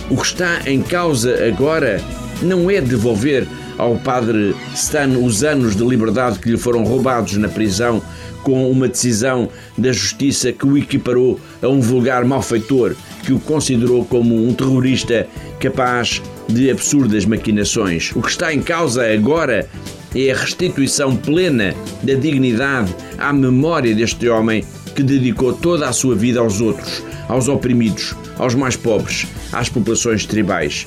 O 0.09 0.17
que 0.17 0.25
está 0.25 0.61
em 0.65 0.81
causa 0.81 1.35
agora 1.45 2.01
não 2.41 2.69
é 2.69 2.81
devolver 2.81 3.47
ao 3.77 3.95
padre 3.97 4.55
Stan 4.73 5.09
os 5.19 5.43
anos 5.43 5.75
de 5.75 5.83
liberdade 5.83 6.39
que 6.39 6.49
lhe 6.49 6.57
foram 6.57 6.83
roubados 6.83 7.37
na 7.37 7.47
prisão 7.47 8.01
com 8.43 8.69
uma 8.69 8.87
decisão 8.87 9.49
da 9.77 9.91
justiça 9.91 10.51
que 10.51 10.65
o 10.65 10.77
equiparou 10.77 11.39
a 11.61 11.67
um 11.67 11.79
vulgar 11.79 12.25
malfeitor 12.25 12.95
que 13.23 13.33
o 13.33 13.39
considerou 13.39 14.05
como 14.05 14.47
um 14.47 14.53
terrorista 14.53 15.27
capaz 15.59 16.21
de 16.47 16.71
absurdas 16.71 17.25
maquinações. 17.25 18.11
O 18.15 18.21
que 18.21 18.29
está 18.29 18.53
em 18.53 18.61
causa 18.61 19.05
agora 19.11 19.69
é 20.15 20.31
a 20.31 20.37
restituição 20.37 21.15
plena 21.15 21.73
da 22.03 22.13
dignidade 22.13 22.93
à 23.17 23.31
memória 23.31 23.93
deste 23.95 24.27
homem 24.29 24.63
que 24.95 25.03
dedicou 25.03 25.53
toda 25.53 25.87
a 25.87 25.93
sua 25.93 26.15
vida 26.15 26.39
aos 26.39 26.61
outros, 26.61 27.03
aos 27.27 27.47
oprimidos, 27.47 28.15
aos 28.37 28.55
mais 28.55 28.75
pobres, 28.75 29.27
às 29.51 29.69
populações 29.69 30.25
tribais 30.25 30.85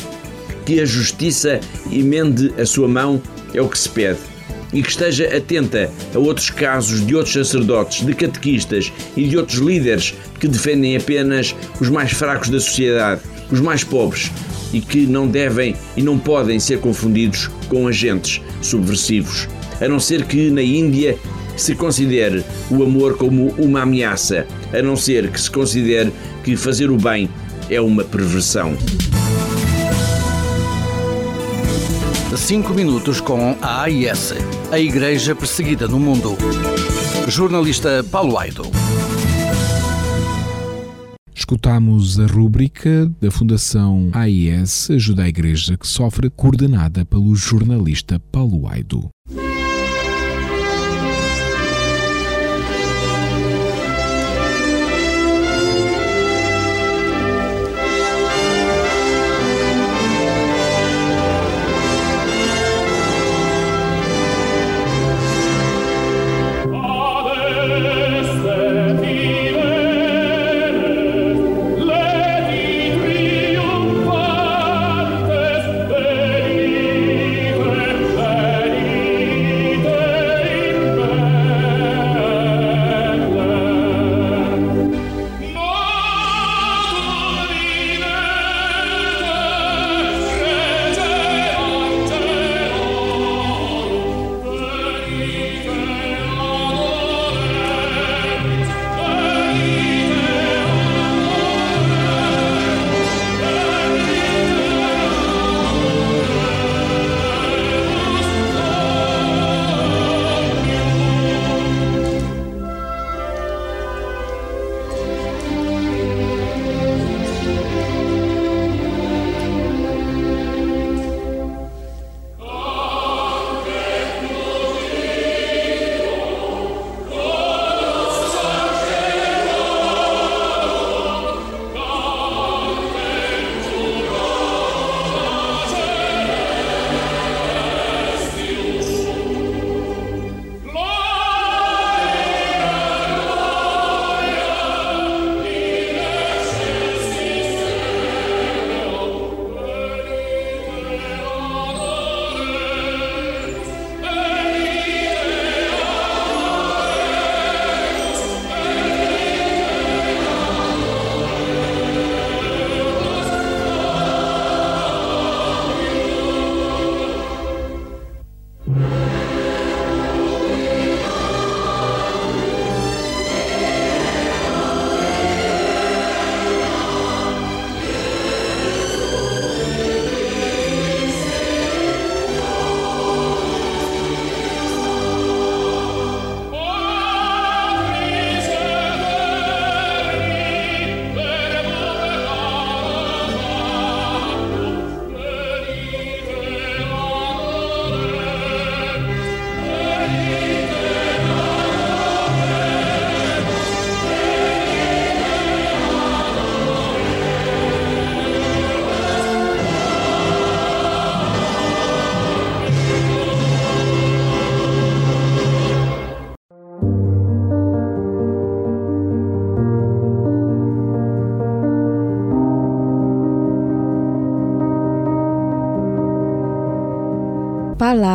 que 0.65 0.81
a 0.81 0.85
justiça 0.85 1.61
emende 1.91 2.53
a 2.61 2.65
sua 2.65 2.89
mão 2.89 3.21
é 3.55 3.61
o 3.61 3.69
que 3.69 3.79
se 3.79 3.89
pede. 3.89 4.21
E 4.73 4.83
que 4.83 4.89
esteja 4.89 5.37
atenta 5.37 5.91
a 6.15 6.19
outros 6.19 6.49
casos 6.49 7.07
de 7.07 7.15
outros 7.15 7.35
sacerdotes, 7.35 8.07
de 8.07 8.15
catequistas 8.15 8.91
e 9.15 9.29
de 9.29 9.37
outros 9.37 9.59
líderes 9.59 10.15
que 10.41 10.49
defendem 10.49 10.97
apenas 10.97 11.55
os 11.79 11.91
mais 11.91 12.13
fracos 12.13 12.49
da 12.49 12.59
sociedade, 12.59 13.21
os 13.51 13.61
mais 13.61 13.85
pobres, 13.85 14.31
e 14.73 14.81
que 14.81 15.01
não 15.01 15.29
devem 15.29 15.77
e 15.95 16.03
não 16.03 16.19
podem 16.19 16.59
ser 16.59 16.79
confundidos 16.79 17.51
com 17.69 17.87
agentes 17.87 18.41
subversivos. 18.63 19.49
A 19.81 19.89
não 19.89 20.01
ser 20.01 20.25
que 20.25 20.51
na 20.51 20.63
Índia 20.63 21.19
se 21.57 21.75
considere 21.75 22.45
o 22.71 22.83
amor 22.83 23.17
como 23.17 23.49
uma 23.59 23.83
ameaça, 23.83 24.47
a 24.73 24.83
não 24.83 24.97
ser 24.97 25.31
que 25.31 25.41
se 25.41 25.51
considere 25.51 26.13
que 26.43 26.57
fazer 26.57 26.91
o 26.91 26.97
bem 26.97 27.29
é 27.69 27.81
uma 27.81 28.05
perversão. 28.05 28.77
5 32.37 32.75
minutos 32.75 33.21
com 33.21 33.57
a 33.61 33.83
AIS, 33.83 34.35
a 34.71 34.79
Igreja 34.79 35.35
Perseguida 35.35 35.87
no 35.87 36.01
Mundo. 36.01 36.37
Jornalista 37.29 38.05
Paulo 38.11 38.39
Aido. 38.39 38.82
Escutamos 41.43 42.21
a 42.21 42.27
rúbrica 42.27 43.11
da 43.21 43.29
Fundação 43.29 44.11
AIS 44.13 44.89
Ajuda 44.93 45.25
a 45.25 45.29
Igreja 45.29 45.77
que 45.77 45.89
sofre, 45.89 46.31
coordenada 46.31 47.05
pelo 47.05 47.35
jornalista 47.35 48.21
Paulo 48.31 48.69
Aido. 48.69 49.11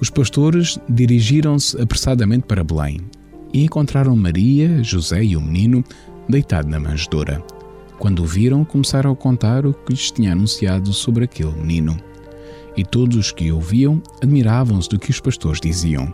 os 0.00 0.10
pastores 0.10 0.78
dirigiram-se 0.88 1.80
apressadamente 1.80 2.46
para 2.46 2.64
Belém 2.64 3.00
e 3.52 3.64
encontraram 3.64 4.14
Maria, 4.14 4.82
José 4.82 5.24
e 5.24 5.36
o 5.36 5.40
menino 5.40 5.82
deitado 6.28 6.68
na 6.68 6.78
manjedoura. 6.78 7.42
Quando 7.98 8.22
o 8.22 8.26
viram, 8.26 8.64
começaram 8.64 9.12
a 9.12 9.16
contar 9.16 9.64
o 9.64 9.72
que 9.72 9.92
lhes 9.92 10.10
tinha 10.10 10.32
anunciado 10.32 10.92
sobre 10.92 11.24
aquele 11.24 11.52
menino. 11.52 11.96
E 12.76 12.84
todos 12.84 13.16
os 13.16 13.32
que 13.32 13.50
ouviam 13.50 14.02
admiravam-se 14.22 14.88
do 14.90 14.98
que 14.98 15.10
os 15.10 15.18
pastores 15.18 15.60
diziam. 15.60 16.12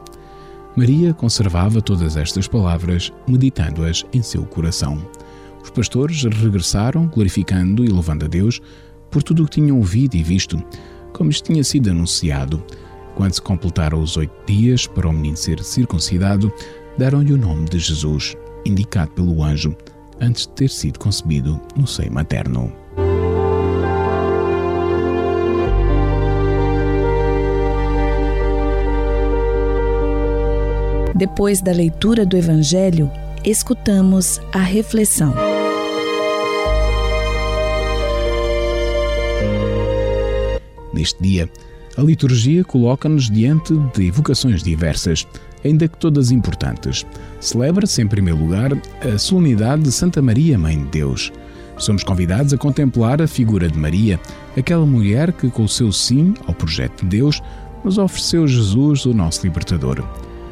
Maria 0.76 1.12
conservava 1.12 1.82
todas 1.82 2.16
estas 2.16 2.46
palavras, 2.46 3.12
meditando-as 3.26 4.06
em 4.12 4.22
seu 4.22 4.44
coração. 4.44 5.04
Os 5.62 5.70
pastores 5.70 6.22
regressaram, 6.22 7.08
glorificando 7.08 7.84
e 7.84 7.88
louvando 7.88 8.26
a 8.26 8.28
Deus 8.28 8.60
por 9.10 9.22
tudo 9.22 9.42
o 9.42 9.46
que 9.46 9.60
tinham 9.60 9.76
ouvido 9.76 10.14
e 10.14 10.22
visto, 10.22 10.62
como 11.12 11.30
lhes 11.30 11.40
tinha 11.40 11.64
sido 11.64 11.90
anunciado. 11.90 12.62
Quando 13.14 13.34
se 13.34 13.42
completaram 13.42 14.00
os 14.00 14.16
oito 14.16 14.32
dias 14.46 14.86
para 14.86 15.08
o 15.08 15.12
menino 15.12 15.36
ser 15.36 15.62
circuncidado, 15.62 16.52
deram-lhe 16.96 17.32
o 17.32 17.38
nome 17.38 17.68
de 17.68 17.78
Jesus, 17.78 18.36
indicado 18.64 19.12
pelo 19.12 19.42
anjo, 19.42 19.76
antes 20.20 20.46
de 20.46 20.52
ter 20.52 20.70
sido 20.70 20.98
concebido 20.98 21.60
no 21.76 21.86
seio 21.86 22.12
materno. 22.12 22.72
Depois 31.14 31.60
da 31.60 31.72
leitura 31.72 32.24
do 32.24 32.36
Evangelho, 32.36 33.10
escutamos 33.44 34.40
a 34.52 34.58
reflexão. 34.58 35.34
Neste 40.92 41.22
dia, 41.22 41.50
a 41.96 42.02
liturgia 42.02 42.64
coloca-nos 42.64 43.30
diante 43.30 43.74
de 43.94 44.06
evocações 44.06 44.62
diversas, 44.62 45.26
ainda 45.64 45.86
que 45.86 45.98
todas 45.98 46.30
importantes. 46.30 47.06
Celebra-se, 47.40 48.02
em 48.02 48.06
primeiro 48.06 48.38
lugar, 48.38 48.70
a 49.02 49.18
solenidade 49.18 49.82
de 49.82 49.92
Santa 49.92 50.22
Maria, 50.22 50.58
Mãe 50.58 50.78
de 50.78 50.90
Deus. 50.90 51.32
Somos 51.76 52.04
convidados 52.04 52.52
a 52.52 52.58
contemplar 52.58 53.20
a 53.20 53.26
figura 53.26 53.68
de 53.68 53.78
Maria, 53.78 54.20
aquela 54.56 54.86
mulher 54.86 55.32
que, 55.32 55.50
com 55.50 55.64
o 55.64 55.68
seu 55.68 55.92
sim 55.92 56.34
ao 56.46 56.54
projeto 56.54 57.02
de 57.02 57.18
Deus, 57.18 57.42
nos 57.84 57.98
ofereceu 57.98 58.46
Jesus, 58.46 59.04
o 59.04 59.12
nosso 59.12 59.44
libertador. 59.44 60.02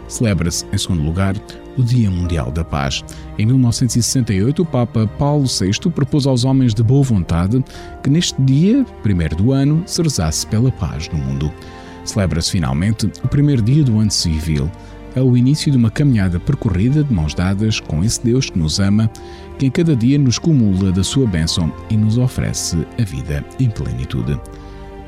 Celebra-se, 0.08 0.66
em 0.72 0.78
segundo 0.78 1.04
lugar, 1.04 1.36
o 1.80 1.84
Dia 1.84 2.10
Mundial 2.10 2.50
da 2.50 2.64
Paz. 2.64 3.02
Em 3.38 3.46
1968, 3.46 4.62
o 4.62 4.66
Papa 4.66 5.06
Paulo 5.18 5.46
VI 5.46 5.90
propôs 5.90 6.26
aos 6.26 6.44
homens 6.44 6.74
de 6.74 6.82
boa 6.82 7.02
vontade 7.02 7.62
que 8.02 8.10
neste 8.10 8.40
dia, 8.42 8.84
primeiro 9.02 9.34
do 9.34 9.52
ano, 9.52 9.82
se 9.86 10.00
rezasse 10.02 10.46
pela 10.46 10.70
paz 10.70 11.08
no 11.08 11.18
mundo. 11.18 11.50
Celebra-se 12.04 12.52
finalmente 12.52 13.10
o 13.24 13.28
primeiro 13.28 13.62
dia 13.62 13.82
do 13.82 13.98
ano 13.98 14.10
civil. 14.10 14.70
É 15.14 15.20
o 15.20 15.36
início 15.36 15.72
de 15.72 15.76
uma 15.76 15.90
caminhada 15.90 16.38
percorrida 16.38 17.02
de 17.02 17.12
mãos 17.12 17.34
dadas 17.34 17.80
com 17.80 18.04
esse 18.04 18.22
Deus 18.22 18.48
que 18.48 18.58
nos 18.58 18.78
ama, 18.78 19.10
que 19.58 19.66
em 19.66 19.70
cada 19.70 19.96
dia 19.96 20.18
nos 20.18 20.38
cumula 20.38 20.92
da 20.92 21.02
sua 21.02 21.26
bênção 21.26 21.72
e 21.90 21.96
nos 21.96 22.16
oferece 22.16 22.86
a 22.98 23.02
vida 23.02 23.44
em 23.58 23.68
plenitude 23.68 24.38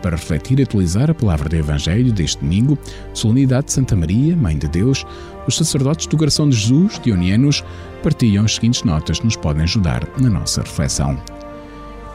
para 0.02 0.16
refletir 0.16 0.58
e 0.58 0.64
atualizar 0.64 1.10
a 1.10 1.14
palavra 1.14 1.48
do 1.48 1.56
Evangelho 1.56 2.12
deste 2.12 2.40
domingo, 2.40 2.76
solenidade 3.14 3.66
de 3.66 3.72
Santa 3.72 3.96
Maria, 3.96 4.36
Mãe 4.36 4.58
de 4.58 4.68
Deus, 4.68 5.06
os 5.46 5.56
sacerdotes 5.56 6.06
do 6.06 6.18
Coração 6.18 6.48
de 6.48 6.56
Jesus, 6.56 7.00
dionianos, 7.02 7.64
partilham 8.02 8.44
as 8.44 8.56
seguintes 8.56 8.82
notas 8.82 9.20
que 9.20 9.24
nos 9.24 9.36
podem 9.36 9.62
ajudar 9.62 10.06
na 10.18 10.28
nossa 10.28 10.60
reflexão. 10.60 11.18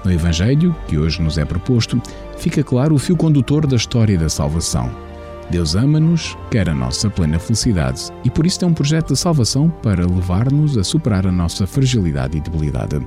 No 0.03 0.11
Evangelho, 0.11 0.75
que 0.87 0.97
hoje 0.97 1.21
nos 1.21 1.37
é 1.37 1.45
proposto, 1.45 2.01
fica 2.37 2.63
claro 2.63 2.93
o 2.93 2.99
fio 2.99 3.15
condutor 3.15 3.65
da 3.65 3.75
história 3.75 4.17
da 4.17 4.29
salvação. 4.29 4.91
Deus 5.49 5.75
ama-nos, 5.75 6.37
quer 6.51 6.69
a 6.69 6.73
nossa 6.73 7.09
plena 7.09 7.39
felicidade 7.39 8.11
e 8.23 8.29
por 8.29 8.45
isso 8.45 8.59
tem 8.59 8.67
um 8.67 8.73
projeto 8.73 9.13
de 9.13 9.19
salvação 9.19 9.69
para 9.69 10.05
levar-nos 10.05 10.77
a 10.77 10.83
superar 10.83 11.25
a 11.25 11.31
nossa 11.31 11.65
fragilidade 11.65 12.37
e 12.37 12.41
debilidade. 12.41 12.99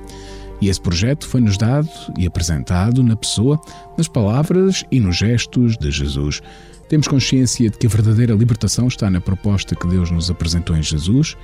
E 0.61 0.69
esse 0.69 0.79
projeto 0.79 1.27
foi-nos 1.27 1.57
dado 1.57 1.89
e 2.17 2.27
apresentado 2.27 3.03
na 3.03 3.15
pessoa, 3.15 3.59
nas 3.97 4.07
palavras 4.07 4.85
e 4.91 4.99
nos 4.99 5.17
gestos 5.17 5.75
de 5.75 5.89
Jesus. 5.89 6.41
Temos 6.87 7.07
consciência 7.07 7.69
de 7.69 7.77
que 7.77 7.87
a 7.87 7.89
verdadeira 7.89 8.35
libertação 8.35 8.87
está 8.87 9.09
na 9.09 9.19
proposta 9.19 9.75
que 9.75 9.87
Deus 9.87 10.11
nos 10.11 10.29
apresentou 10.29 10.77
em 10.77 10.83
Jesus 10.83 11.35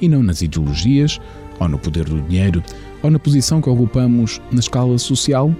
e 0.00 0.08
não 0.08 0.22
nas 0.22 0.42
ideologias, 0.42 1.18
ou 1.58 1.68
no 1.68 1.78
poder 1.78 2.04
do 2.04 2.20
dinheiro, 2.22 2.62
ou 3.02 3.10
na 3.10 3.18
posição 3.18 3.62
que 3.62 3.70
ocupamos 3.70 4.42
na 4.52 4.60
escala 4.60 4.98
social? 4.98 5.54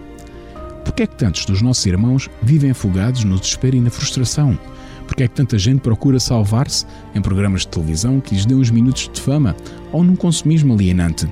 Por 0.84 0.92
que 0.92 1.04
é 1.04 1.06
que 1.06 1.16
tantos 1.16 1.46
dos 1.46 1.62
nossos 1.62 1.86
irmãos 1.86 2.28
vivem 2.42 2.70
afogados 2.70 3.24
no 3.24 3.38
desespero 3.38 3.76
e 3.76 3.80
na 3.80 3.90
frustração? 3.90 4.58
Por 5.06 5.16
que 5.16 5.22
é 5.22 5.28
que 5.28 5.34
tanta 5.34 5.58
gente 5.58 5.80
procura 5.80 6.18
salvar-se 6.20 6.84
em 7.14 7.22
programas 7.22 7.62
de 7.62 7.68
televisão 7.68 8.20
que 8.20 8.34
lhes 8.34 8.44
dêem 8.44 8.60
uns 8.60 8.70
minutos 8.70 9.08
de 9.12 9.20
fama 9.20 9.56
ou 9.92 10.04
num 10.04 10.16
consumismo 10.16 10.74
alienante? 10.74 11.26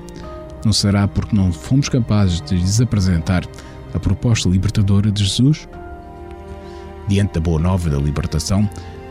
Não 0.65 0.73
será 0.73 1.07
porque 1.07 1.37
não 1.37 1.53
fomos 1.53 1.89
capazes 1.89 2.41
de 2.41 2.57
lhes 2.57 2.81
apresentar 2.81 3.45
a 3.93 3.99
proposta 3.99 4.49
libertadora 4.49 5.11
de 5.11 5.23
Jesus? 5.23 5.69
Diante 7.07 7.35
da 7.35 7.41
boa 7.41 7.61
nova 7.61 7.91
da 7.91 7.99
libertação, 7.99 8.69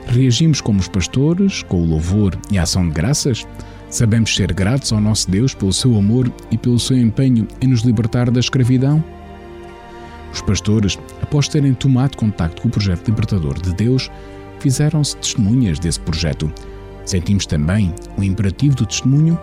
reagimos 0.07 0.59
como 0.59 0.79
os 0.79 0.87
pastores, 0.87 1.61
com 1.63 1.81
o 1.81 1.85
louvor 1.85 2.35
e 2.49 2.57
a 2.57 2.63
ação 2.63 2.87
de 2.87 2.93
graças? 2.93 3.45
Sabemos 3.89 4.35
ser 4.35 4.51
gratos 4.51 4.91
ao 4.91 4.99
nosso 4.99 5.29
Deus 5.29 5.53
pelo 5.53 5.71
seu 5.71 5.95
amor 5.95 6.31
e 6.49 6.57
pelo 6.57 6.79
seu 6.79 6.97
empenho 6.97 7.47
em 7.61 7.67
nos 7.67 7.81
libertar 7.81 8.31
da 8.31 8.39
escravidão? 8.39 9.03
Os 10.33 10.41
pastores, 10.41 10.97
após 11.21 11.47
terem 11.47 11.75
tomado 11.75 12.17
contacto 12.17 12.63
com 12.63 12.67
o 12.67 12.71
projeto 12.71 13.07
libertador 13.07 13.61
de 13.61 13.71
Deus, 13.75 14.09
fizeram-se 14.57 15.15
testemunhas 15.17 15.77
desse 15.77 15.99
projeto. 15.99 16.51
Sentimos 17.05 17.45
também 17.45 17.93
o 18.17 18.23
imperativo 18.23 18.75
do 18.75 18.87
testemunho 18.87 19.39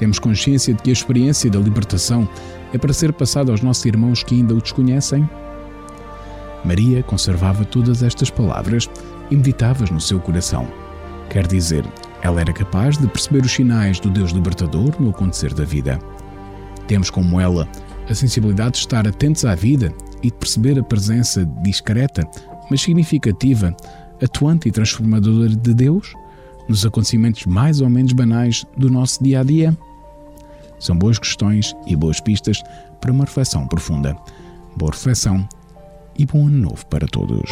temos 0.00 0.18
consciência 0.18 0.72
de 0.72 0.82
que 0.82 0.88
a 0.88 0.94
experiência 0.94 1.50
da 1.50 1.58
libertação 1.58 2.26
é 2.72 2.78
para 2.78 2.90
ser 2.90 3.12
passada 3.12 3.52
aos 3.52 3.60
nossos 3.60 3.84
irmãos 3.84 4.22
que 4.22 4.34
ainda 4.34 4.54
o 4.54 4.60
desconhecem? 4.60 5.28
Maria 6.64 7.02
conservava 7.02 7.66
todas 7.66 8.02
estas 8.02 8.30
palavras 8.30 8.88
e 9.30 9.36
meditava-as 9.36 9.90
no 9.90 10.00
seu 10.00 10.18
coração. 10.18 10.66
Quer 11.28 11.46
dizer, 11.46 11.84
ela 12.22 12.40
era 12.40 12.50
capaz 12.50 12.96
de 12.96 13.06
perceber 13.06 13.44
os 13.44 13.52
sinais 13.52 14.00
do 14.00 14.08
Deus 14.08 14.30
libertador 14.30 14.90
no 14.98 15.10
acontecer 15.10 15.52
da 15.52 15.64
vida. 15.64 15.98
Temos 16.86 17.10
como 17.10 17.38
ela 17.38 17.68
a 18.08 18.14
sensibilidade 18.14 18.72
de 18.72 18.78
estar 18.78 19.06
atentos 19.06 19.44
à 19.44 19.54
vida 19.54 19.92
e 20.22 20.30
de 20.30 20.36
perceber 20.36 20.78
a 20.78 20.82
presença 20.82 21.44
discreta, 21.62 22.26
mas 22.70 22.80
significativa, 22.80 23.76
atuante 24.22 24.66
e 24.66 24.72
transformadora 24.72 25.50
de 25.50 25.74
Deus? 25.74 26.14
nos 26.70 26.86
acontecimentos 26.86 27.44
mais 27.46 27.80
ou 27.80 27.90
menos 27.90 28.12
banais 28.12 28.64
do 28.76 28.88
nosso 28.88 29.22
dia 29.22 29.40
a 29.40 29.42
dia? 29.42 29.76
São 30.80 30.96
boas 30.96 31.18
questões 31.18 31.76
e 31.86 31.94
boas 31.94 32.20
pistas 32.20 32.62
para 33.00 33.12
uma 33.12 33.24
reflexão 33.24 33.66
profunda. 33.68 34.16
Boa 34.76 34.90
reflexão 34.90 35.46
e 36.18 36.26
bom 36.26 36.46
ano 36.46 36.58
novo 36.58 36.84
para 36.86 37.06
todos. 37.06 37.50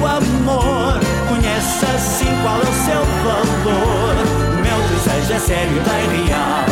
O 0.00 0.06
amor, 0.06 0.98
conhece 1.28 1.84
assim 1.94 2.42
qual 2.42 2.56
é 2.56 2.62
o 2.62 2.72
seu 2.84 3.04
valor. 3.24 4.14
O 4.48 4.62
meu 4.62 4.78
desejo 4.88 5.32
é 5.32 5.38
sério 5.38 5.76
e 5.76 6.26
real. 6.26 6.69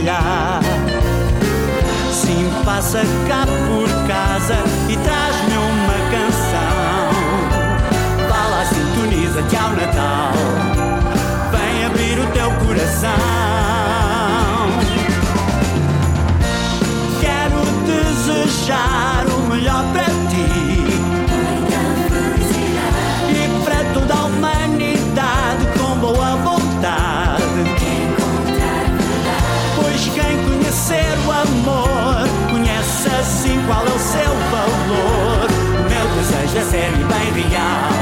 Partilhar. 0.00 0.60
Sim, 2.12 2.50
passa 2.64 3.00
cá 3.28 3.46
por 3.46 3.88
casa 4.06 4.56
e 4.88 4.96
traz-me 4.96 5.56
uma 5.56 5.94
canção. 6.10 7.10
Fala, 8.28 8.64
sintoniza-te 8.66 9.56
ao 9.56 9.70
Natal. 9.70 10.49
Desejo 36.70 36.86
é 36.86 37.10
sério 37.10 37.40
e 37.40 37.99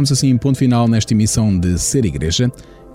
Colocamos 0.00 0.12
assim 0.12 0.36
ponto 0.38 0.56
final 0.56 0.88
nesta 0.88 1.12
emissão 1.12 1.58
de 1.58 1.78
Ser 1.78 2.06
Igreja, 2.06 2.50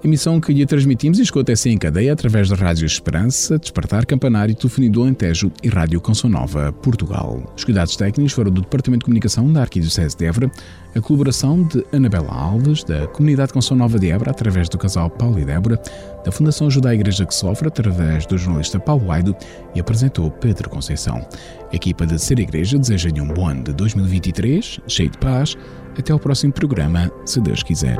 emissão 0.06 0.40
que 0.40 0.54
lhe 0.54 0.66
transmitimos 0.66 1.18
e 1.18 1.24
escuta 1.24 1.52
assim 1.52 1.72
em 1.72 1.78
cadeia 1.78 2.14
através 2.14 2.48
da 2.48 2.56
Rádio 2.56 2.86
Esperança, 2.86 3.58
Despertar 3.58 4.06
Campanário, 4.06 4.54
Telefonia 4.54 4.90
do 4.90 5.02
Alentejo 5.02 5.52
e 5.64 5.68
Rádio 5.68 6.00
Canção 6.00 6.30
Nova, 6.30 6.72
Portugal. 6.72 7.52
Os 7.58 7.64
cuidados 7.64 7.96
técnicos 7.96 8.32
foram 8.32 8.52
do 8.52 8.62
Departamento 8.62 9.00
de 9.00 9.06
Comunicação 9.06 9.52
da 9.52 9.62
Arquidiocese 9.62 10.16
de 10.16 10.26
Évora, 10.26 10.52
a 10.96 11.02
colaboração 11.02 11.64
de 11.64 11.84
Anabela 11.92 12.32
Alves, 12.32 12.84
da 12.84 13.08
Comunidade 13.08 13.52
Canção 13.52 13.76
Nova 13.76 13.98
de 13.98 14.10
Évora, 14.10 14.30
através 14.30 14.70
do 14.70 14.78
casal 14.78 15.10
Paulo 15.10 15.40
e 15.40 15.46
Débora, 15.46 15.82
da 16.24 16.32
Fundação 16.32 16.68
Ajuda 16.68 16.90
a 16.90 16.96
Igreja 16.96 17.26
que 17.26 17.34
Sofre, 17.34 17.68
através 17.68 18.28
do 18.28 18.38
jornalista 18.38 18.80
Paulo 18.80 19.12
Aido 19.12 19.36
e 19.74 19.80
apresentou 19.80 20.30
Pedro 20.30 20.70
Conceição. 20.70 21.28
A 21.72 21.76
equipa 21.76 22.06
de 22.06 22.20
Ser 22.20 22.40
Igreja 22.40 22.78
deseja-lhe 22.78 23.20
um 23.20 23.28
bom 23.28 23.48
ano 23.48 23.64
de 23.64 23.74
2023, 23.74 24.82
cheio 24.88 25.10
de 25.10 25.18
paz, 25.18 25.58
até 25.98 26.14
ao 26.14 26.20
próximo 26.20 26.54
programa, 26.54 27.12
se 27.26 27.42
Deus 27.42 27.64
quiser. 27.64 27.98